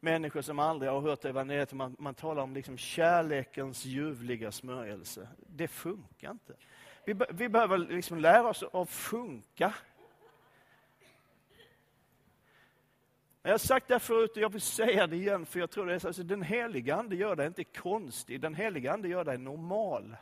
människor 0.00 0.42
som 0.42 0.58
aldrig 0.58 0.90
har 0.92 1.00
hört 1.00 1.24
evangeliet, 1.24 1.72
man, 1.72 1.96
man 1.98 2.14
talar 2.14 2.42
om 2.42 2.54
liksom 2.54 2.78
kärlekens 2.78 3.84
ljuvliga 3.84 4.52
smörjelse. 4.52 5.28
Det 5.46 5.68
funkar 5.68 6.30
inte. 6.30 6.54
Vi, 7.04 7.14
vi 7.30 7.48
behöver 7.48 7.78
liksom 7.78 8.18
lära 8.18 8.48
oss 8.48 8.64
att 8.72 8.90
funka. 8.90 9.74
Jag 13.42 13.50
har 13.50 13.58
sagt 13.58 13.88
det 13.88 13.98
förut 13.98 14.30
och 14.30 14.36
jag 14.36 14.52
vill 14.52 14.60
säga 14.60 15.06
det 15.06 15.16
igen, 15.16 15.46
för 15.46 15.60
jag 15.60 15.70
tror 15.70 15.86
det 15.86 15.94
är 15.94 15.98
så. 15.98 16.06
Alltså, 16.06 16.22
den 16.22 16.42
heliga 16.42 16.96
Ande 16.96 17.16
gör 17.16 17.36
dig 17.36 17.46
inte 17.46 17.64
konstig, 17.64 18.40
den 18.40 18.54
heliga 18.54 18.92
Ande 18.92 19.08
gör 19.08 19.24
dig 19.24 19.38
normal. 19.38 20.16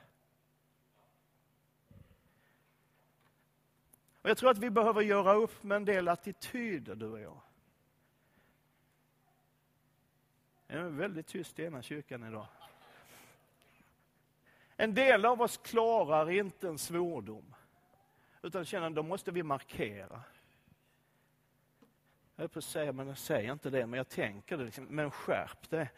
Och 4.23 4.31
jag 4.31 4.39
tror 4.39 4.51
att 4.51 4.59
vi 4.59 4.71
behöver 4.71 5.03
göra 5.03 5.35
upp 5.35 5.63
med 5.63 5.77
en 5.77 5.85
del 5.85 6.09
attityder, 6.09 6.95
du 6.95 7.07
och 7.07 7.21
jag. 7.21 7.41
Det 10.67 10.75
är 10.75 10.83
väldigt 10.83 11.27
tyst 11.27 11.59
i 11.59 11.65
ena 11.65 11.83
kyrkan 11.83 12.29
idag. 12.29 12.47
En 14.77 14.95
del 14.95 15.25
av 15.25 15.43
oss 15.43 15.57
klarar 15.57 16.31
inte 16.31 16.69
en 16.69 16.79
svordom, 16.79 17.55
utan 18.43 18.65
känner 18.65 18.87
att 18.87 18.95
då 18.95 19.03
måste 19.03 19.31
vi 19.31 19.43
markera. 19.43 20.23
Jag 22.39 22.43
höll 22.43 22.49
på 22.49 22.59
att 22.59 22.65
säga, 22.65 22.93
men 22.93 23.09
jag 23.09 23.19
säger 23.19 23.53
inte 23.53 23.71
det, 23.71 23.87
men 23.87 23.99
jag 23.99 24.09
tänker 24.09 24.57
det. 24.57 24.65
Liksom, 24.65 24.85
men 24.85 25.11
skärp 25.11 25.71
det. 25.71 25.89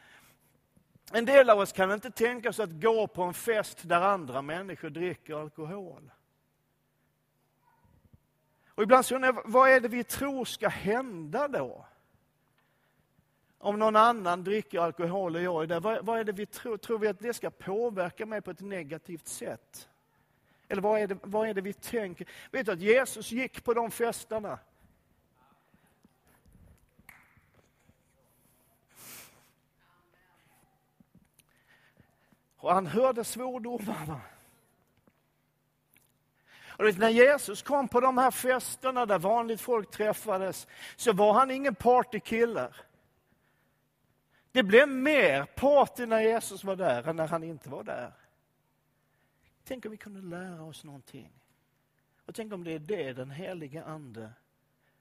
En 1.12 1.24
del 1.24 1.50
av 1.50 1.58
oss 1.58 1.72
kan 1.72 1.92
inte 1.92 2.10
tänka 2.10 2.52
sig 2.52 2.62
att 2.62 2.82
gå 2.82 3.06
på 3.06 3.22
en 3.22 3.34
fest 3.34 3.88
där 3.88 4.00
andra 4.00 4.42
människor 4.42 4.90
dricker 4.90 5.34
alkohol. 5.34 6.10
Och 8.68 8.82
ibland 8.82 9.06
så 9.06 9.14
undrar 9.14 9.32
jag, 9.32 9.42
vad 9.44 9.70
är 9.70 9.80
det 9.80 9.88
vi 9.88 10.04
tror 10.04 10.44
ska 10.44 10.68
hända 10.68 11.48
då? 11.48 11.86
Om 13.58 13.78
någon 13.78 13.96
annan 13.96 14.44
dricker 14.44 14.80
alkohol 14.80 15.36
och 15.36 15.42
jag 15.42 15.62
är 15.62 15.66
där, 15.66 15.80
vad, 15.80 16.04
vad 16.04 16.20
är 16.20 16.24
det 16.24 16.32
vi 16.32 16.46
tror? 16.46 16.76
Tror 16.76 16.98
vi 16.98 17.08
att 17.08 17.20
det 17.20 17.34
ska 17.34 17.50
påverka 17.50 18.26
mig 18.26 18.40
på 18.40 18.50
ett 18.50 18.60
negativt 18.60 19.28
sätt? 19.28 19.88
Eller 20.68 20.82
vad 20.82 21.00
är 21.00 21.06
det, 21.06 21.18
vad 21.22 21.48
är 21.48 21.54
det 21.54 21.60
vi 21.60 21.72
tänker? 21.72 22.28
Vet 22.50 22.66
du 22.66 22.72
att 22.72 22.80
Jesus 22.80 23.32
gick 23.32 23.64
på 23.64 23.74
de 23.74 23.90
festerna? 23.90 24.58
Och 32.60 32.74
han 32.74 32.86
hörde 32.86 33.24
svordomarna. 33.24 34.20
Och 36.80 36.86
vet, 36.86 36.98
när 36.98 37.08
Jesus 37.08 37.62
kom 37.62 37.88
på 37.88 38.00
de 38.00 38.18
här 38.18 38.30
festerna 38.30 39.06
där 39.06 39.18
vanligt 39.18 39.60
folk 39.60 39.90
träffades, 39.90 40.66
så 40.96 41.12
var 41.12 41.32
han 41.32 41.50
ingen 41.50 41.74
partykille. 41.74 42.72
Det 44.52 44.62
blev 44.62 44.88
mer 44.88 45.44
party 45.44 46.06
när 46.06 46.20
Jesus 46.20 46.64
var 46.64 46.76
där 46.76 47.08
än 47.08 47.16
när 47.16 47.28
han 47.28 47.44
inte 47.44 47.70
var 47.70 47.84
där. 47.84 48.12
Tänk 49.64 49.84
om 49.84 49.90
vi 49.90 49.96
kunde 49.96 50.36
lära 50.36 50.62
oss 50.62 50.84
någonting. 50.84 51.32
Och 52.26 52.34
tänk 52.34 52.52
om 52.52 52.64
det 52.64 52.72
är 52.72 52.78
det 52.78 53.12
den 53.12 53.30
helige 53.30 53.84
Ande 53.84 54.30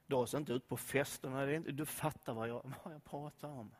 drar 0.09 0.17
oss 0.17 0.33
inte 0.33 0.53
ut 0.53 0.67
på 0.67 0.77
festerna. 0.77 1.45
Du 1.59 1.85
fattar 1.85 2.33
vad 2.33 2.49
jag, 2.49 2.73
vad 2.83 2.93
jag 2.93 3.03
pratar 3.03 3.47
om. 3.47 3.71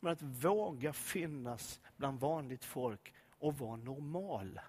Men 0.00 0.12
att 0.12 0.22
våga 0.22 0.92
finnas 0.92 1.80
bland 1.96 2.20
vanligt 2.20 2.64
folk 2.64 3.14
och 3.38 3.58
vara 3.58 3.76
normal. 3.76 4.60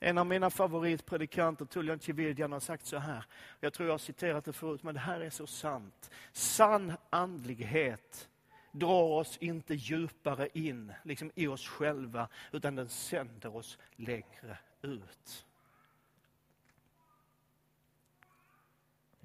En 0.00 0.18
av 0.18 0.26
mina 0.26 0.50
favoritpredikanter, 0.50 1.64
Tullian 1.64 2.00
Chividjan, 2.00 2.52
har 2.52 2.60
sagt 2.60 2.86
så 2.86 2.98
här. 2.98 3.24
Jag 3.60 3.72
tror 3.72 3.88
jag 3.88 3.92
har 3.94 3.98
citerat 3.98 4.44
det 4.44 4.52
förut, 4.52 4.82
men 4.82 4.94
det 4.94 5.00
här 5.00 5.20
är 5.20 5.30
så 5.30 5.46
sant. 5.46 6.10
Sann 6.32 6.92
andlighet 7.10 8.28
drar 8.72 9.02
oss 9.02 9.36
inte 9.36 9.74
djupare 9.74 10.48
in 10.52 10.92
liksom 11.02 11.30
i 11.34 11.46
oss 11.46 11.68
själva, 11.68 12.28
utan 12.52 12.74
den 12.74 12.88
sänder 12.88 13.56
oss 13.56 13.78
längre 13.96 14.58
ut. 14.82 15.46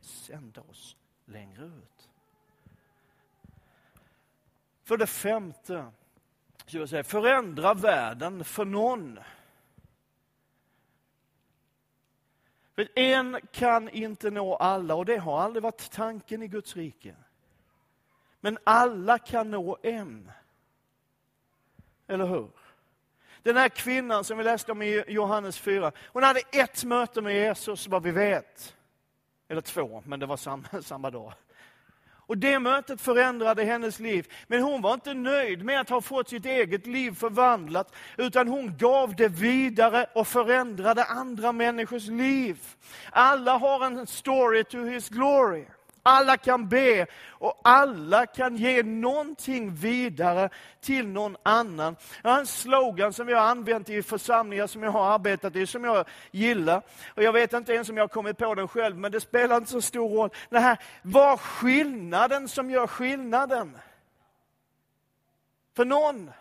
Sänder 0.01 0.69
oss 0.69 0.95
längre 1.25 1.65
ut. 1.65 2.08
För 4.89 4.97
det 4.97 5.07
femte, 5.07 5.85
så 6.65 6.77
jag 6.77 6.89
säga, 6.89 7.03
förändra 7.03 7.73
världen 7.73 8.43
för 8.43 8.65
någon. 8.65 9.19
För 12.75 12.99
en 12.99 13.39
kan 13.51 13.89
inte 13.89 14.31
nå 14.31 14.55
alla 14.55 14.95
och 14.95 15.05
det 15.05 15.17
har 15.17 15.39
aldrig 15.39 15.63
varit 15.63 15.91
tanken 15.91 16.43
i 16.43 16.47
Guds 16.47 16.75
rike. 16.75 17.15
Men 18.39 18.57
alla 18.63 19.17
kan 19.17 19.51
nå 19.51 19.77
en. 19.83 20.31
Eller 22.07 22.25
hur? 22.25 22.49
Den 23.43 23.57
här 23.57 23.69
kvinnan 23.69 24.23
som 24.23 24.37
vi 24.37 24.43
läste 24.43 24.71
om 24.71 24.81
i 24.81 25.03
Johannes 25.07 25.59
4, 25.59 25.91
hon 26.05 26.23
hade 26.23 26.39
ett 26.39 26.83
möte 26.83 27.21
med 27.21 27.35
Jesus 27.35 27.87
vad 27.87 28.03
vi 28.03 28.11
vet. 28.11 28.75
Eller 29.47 29.61
två, 29.61 30.03
men 30.05 30.19
det 30.19 30.25
var 30.25 30.37
samma, 30.37 30.81
samma 30.81 31.09
dag. 31.09 31.33
Och 32.29 32.37
det 32.37 32.59
mötet 32.59 33.01
förändrade 33.01 33.63
hennes 33.63 33.99
liv. 33.99 34.27
Men 34.47 34.61
hon 34.61 34.81
var 34.81 34.93
inte 34.93 35.13
nöjd 35.13 35.65
med 35.65 35.81
att 35.81 35.89
ha 35.89 36.01
fått 36.01 36.29
sitt 36.29 36.45
eget 36.45 36.87
liv 36.87 37.11
förvandlat, 37.11 37.95
utan 38.17 38.47
hon 38.47 38.77
gav 38.77 39.15
det 39.15 39.27
vidare 39.27 40.05
och 40.15 40.27
förändrade 40.27 41.03
andra 41.03 41.51
människors 41.51 42.07
liv. 42.07 42.59
Alla 43.11 43.57
har 43.57 43.85
en 43.85 44.07
story 44.07 44.63
to 44.63 44.77
his 44.77 45.09
glory. 45.09 45.65
Alla 46.03 46.37
kan 46.37 46.69
be 46.69 47.05
och 47.29 47.61
alla 47.63 48.25
kan 48.25 48.55
ge 48.55 48.83
någonting 48.83 49.75
vidare 49.75 50.49
till 50.81 51.07
någon 51.07 51.37
annan. 51.43 51.95
Jag 52.23 52.31
har 52.31 52.39
en 52.39 52.47
slogan 52.47 53.13
som 53.13 53.29
jag 53.29 53.37
har 53.37 53.45
använt 53.45 53.89
i 53.89 54.03
församlingar 54.03 54.67
som 54.67 54.83
jag 54.83 54.91
har 54.91 55.13
arbetat 55.13 55.55
i, 55.55 55.67
som 55.67 55.83
jag 55.83 56.05
gillar. 56.31 56.81
Och 57.15 57.23
Jag 57.23 57.33
vet 57.33 57.53
inte 57.53 57.73
ens 57.73 57.89
om 57.89 57.97
jag 57.97 58.03
har 58.03 58.07
kommit 58.07 58.37
på 58.37 58.55
den 58.55 58.67
själv, 58.67 58.97
men 58.97 59.11
det 59.11 59.21
spelar 59.21 59.57
inte 59.57 59.71
så 59.71 59.81
stor 59.81 60.09
roll. 60.09 60.29
Det 60.49 60.59
här, 60.59 60.77
var 61.01 61.37
skillnaden 61.37 62.47
som 62.47 62.71
gör 62.71 62.87
skillnaden. 62.87 63.77
För 65.75 65.85
någon. 65.85 66.31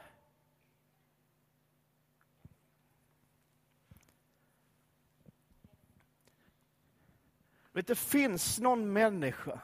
Vet, 7.78 7.86
det 7.86 7.94
finns 7.94 8.58
någon 8.58 8.92
människa 8.92 9.60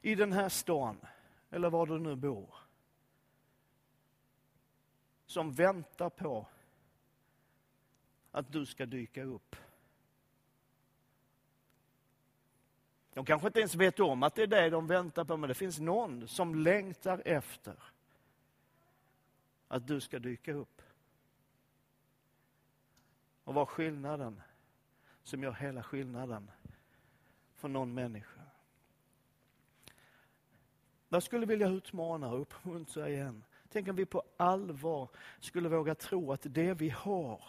i 0.00 0.14
den 0.14 0.32
här 0.32 0.48
stan, 0.48 1.00
eller 1.50 1.70
var 1.70 1.86
du 1.86 1.98
nu 1.98 2.16
bor, 2.16 2.54
som 5.26 5.52
väntar 5.52 6.10
på 6.10 6.46
att 8.30 8.52
du 8.52 8.66
ska 8.66 8.86
dyka 8.86 9.24
upp. 9.24 9.56
De 13.12 13.24
kanske 13.24 13.46
inte 13.46 13.60
ens 13.60 13.74
vet 13.74 14.00
om 14.00 14.22
att 14.22 14.34
det 14.34 14.42
är 14.42 14.46
det 14.46 14.70
de 14.70 14.86
väntar 14.86 15.24
på, 15.24 15.36
men 15.36 15.48
det 15.48 15.54
finns 15.54 15.78
någon 15.78 16.28
som 16.28 16.54
längtar 16.54 17.22
efter 17.24 17.82
att 19.68 19.86
du 19.86 20.00
ska 20.00 20.18
dyka 20.18 20.52
upp. 20.52 20.82
Och 23.44 23.54
vad 23.54 23.68
skillnaden 23.68 24.42
som 25.22 25.42
gör 25.42 25.52
hela 25.52 25.82
skillnaden 25.82 26.50
för 27.60 27.68
någon 27.68 27.94
människa. 27.94 28.40
Jag 31.08 31.22
skulle 31.22 31.46
vilja 31.46 31.68
utmana 31.68 32.28
och 32.28 32.40
uppmuntra 32.40 33.08
igen. 33.08 33.44
Tänk 33.68 33.88
om 33.88 33.96
vi 33.96 34.06
på 34.06 34.22
allvar 34.36 35.08
skulle 35.40 35.68
våga 35.68 35.94
tro 35.94 36.32
att 36.32 36.40
det 36.42 36.74
vi 36.74 36.88
har, 36.88 37.44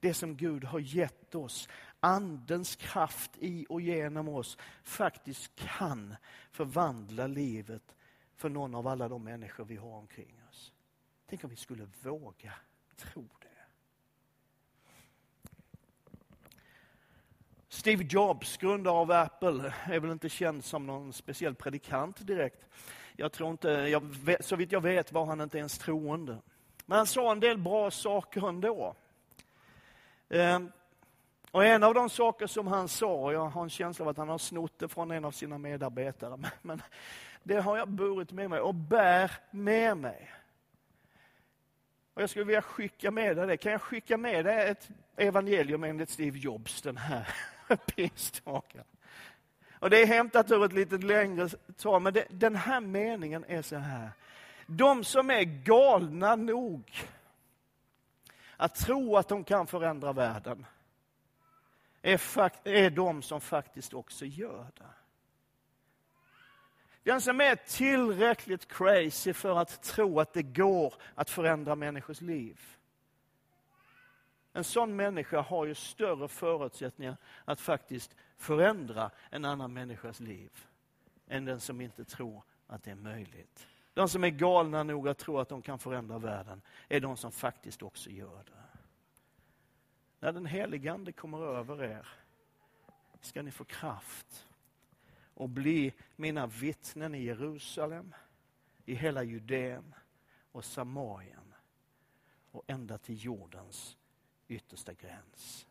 det 0.00 0.14
som 0.14 0.36
Gud 0.36 0.64
har 0.64 0.78
gett 0.78 1.34
oss, 1.34 1.68
Andens 2.00 2.76
kraft 2.76 3.30
i 3.38 3.66
och 3.68 3.80
genom 3.80 4.28
oss, 4.28 4.58
faktiskt 4.84 5.54
kan 5.54 6.16
förvandla 6.50 7.26
livet 7.26 7.96
för 8.36 8.48
någon 8.48 8.74
av 8.74 8.86
alla 8.86 9.08
de 9.08 9.24
människor 9.24 9.64
vi 9.64 9.76
har 9.76 9.98
omkring 9.98 10.42
oss. 10.50 10.72
Tänk 11.26 11.44
om 11.44 11.50
vi 11.50 11.56
skulle 11.56 11.88
våga 12.02 12.52
tro 12.96 13.28
det. 13.40 13.49
Steve 17.72 18.04
Jobs, 18.08 18.56
grundare 18.56 18.94
av 18.94 19.10
Apple, 19.10 19.72
är 19.84 20.00
väl 20.00 20.10
inte 20.10 20.28
känd 20.28 20.64
som 20.64 20.86
någon 20.86 21.12
speciell 21.12 21.54
predikant 21.54 22.26
direkt. 22.26 22.66
Jag 23.16 23.32
tror 23.32 23.50
inte, 23.50 23.68
jag, 23.68 24.16
så 24.40 24.56
vitt 24.56 24.72
jag 24.72 24.80
vet 24.80 25.12
var 25.12 25.26
han 25.26 25.40
inte 25.40 25.58
ens 25.58 25.78
troende. 25.78 26.38
Men 26.86 26.96
han 26.96 27.06
sa 27.06 27.32
en 27.32 27.40
del 27.40 27.58
bra 27.58 27.90
saker 27.90 28.48
ändå. 28.48 28.94
Ehm, 30.28 30.72
och 31.50 31.64
en 31.64 31.82
av 31.82 31.94
de 31.94 32.10
saker 32.10 32.46
som 32.46 32.66
han 32.66 32.88
sa, 32.88 33.32
jag 33.32 33.46
har 33.48 33.62
en 33.62 33.70
känsla 33.70 34.04
av 34.04 34.08
att 34.08 34.16
han 34.16 34.28
har 34.28 34.38
snott 34.38 34.78
det 34.78 34.88
från 34.88 35.10
en 35.10 35.24
av 35.24 35.30
sina 35.30 35.58
medarbetare, 35.58 36.36
men, 36.36 36.50
men 36.62 36.82
det 37.42 37.60
har 37.60 37.76
jag 37.76 37.88
burit 37.88 38.32
med 38.32 38.50
mig 38.50 38.60
och 38.60 38.74
bär 38.74 39.30
med 39.50 39.96
mig. 39.96 40.30
Och 42.14 42.22
jag 42.22 42.30
skulle 42.30 42.44
vilja 42.44 42.62
skicka 42.62 43.10
med 43.10 43.36
dig 43.36 43.46
det. 43.46 43.56
Kan 43.56 43.72
jag 43.72 43.82
skicka 43.82 44.16
med 44.16 44.44
dig 44.44 44.68
ett 44.68 44.88
evangelium 45.16 45.84
enligt 45.84 46.10
Steve 46.10 46.38
Jobs 46.38 46.82
den 46.82 46.96
här 46.96 47.28
pingstdagen? 47.86 48.84
Och 49.72 49.90
det 49.90 50.02
är 50.02 50.06
hämtat 50.06 50.50
ur 50.50 50.64
ett 50.64 50.72
lite 50.72 50.98
längre 50.98 51.48
tal, 51.76 52.02
men 52.02 52.12
det, 52.14 52.26
den 52.30 52.56
här 52.56 52.80
meningen 52.80 53.44
är 53.48 53.62
så 53.62 53.76
här. 53.76 54.10
De 54.66 55.04
som 55.04 55.30
är 55.30 55.42
galna 55.42 56.36
nog 56.36 56.92
att 58.56 58.74
tro 58.74 59.16
att 59.16 59.28
de 59.28 59.44
kan 59.44 59.66
förändra 59.66 60.12
världen 60.12 60.66
är, 62.02 62.20
är 62.64 62.90
de 62.90 63.22
som 63.22 63.40
faktiskt 63.40 63.94
också 63.94 64.24
gör 64.24 64.66
det. 64.74 64.84
Den 67.02 67.20
som 67.20 67.40
är 67.40 67.56
tillräckligt 67.56 68.68
crazy 68.68 69.32
för 69.32 69.58
att 69.58 69.82
tro 69.82 70.20
att 70.20 70.32
det 70.32 70.42
går 70.42 70.94
att 71.14 71.30
förändra 71.30 71.74
människors 71.74 72.20
liv. 72.20 72.60
En 74.52 74.64
sån 74.64 74.96
människa 74.96 75.40
har 75.40 75.66
ju 75.66 75.74
större 75.74 76.28
förutsättningar 76.28 77.16
att 77.44 77.60
faktiskt 77.60 78.16
förändra 78.36 79.10
en 79.30 79.44
annan 79.44 79.72
människas 79.72 80.20
liv 80.20 80.66
än 81.26 81.44
den 81.44 81.60
som 81.60 81.80
inte 81.80 82.04
tror 82.04 82.42
att 82.66 82.82
det 82.82 82.90
är 82.90 82.94
möjligt. 82.94 83.66
De 83.94 84.08
som 84.08 84.24
är 84.24 84.28
galna 84.28 84.82
nog 84.82 85.08
att 85.08 85.18
tro 85.18 85.38
att 85.38 85.48
de 85.48 85.62
kan 85.62 85.78
förändra 85.78 86.18
världen 86.18 86.62
är 86.88 87.00
de 87.00 87.16
som 87.16 87.32
faktiskt 87.32 87.82
också 87.82 88.10
gör 88.10 88.44
det. 88.44 88.78
När 90.20 90.32
den 90.32 90.46
helige 90.46 90.92
Ande 90.92 91.12
kommer 91.12 91.38
över 91.38 91.84
er 91.84 92.08
ska 93.20 93.42
ni 93.42 93.50
få 93.50 93.64
kraft 93.64 94.48
och 95.34 95.48
bli 95.48 95.92
mina 96.16 96.46
vittnen 96.46 97.14
i 97.14 97.22
Jerusalem, 97.22 98.14
i 98.84 98.94
hela 98.94 99.22
Judeen 99.22 99.94
och 100.52 100.64
Samarien 100.64 101.54
och 102.50 102.64
ända 102.66 102.98
till 102.98 103.24
jordens 103.24 103.96
yttersta 104.50 104.92
gräns. 104.92 105.66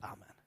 Amen. 0.00 0.37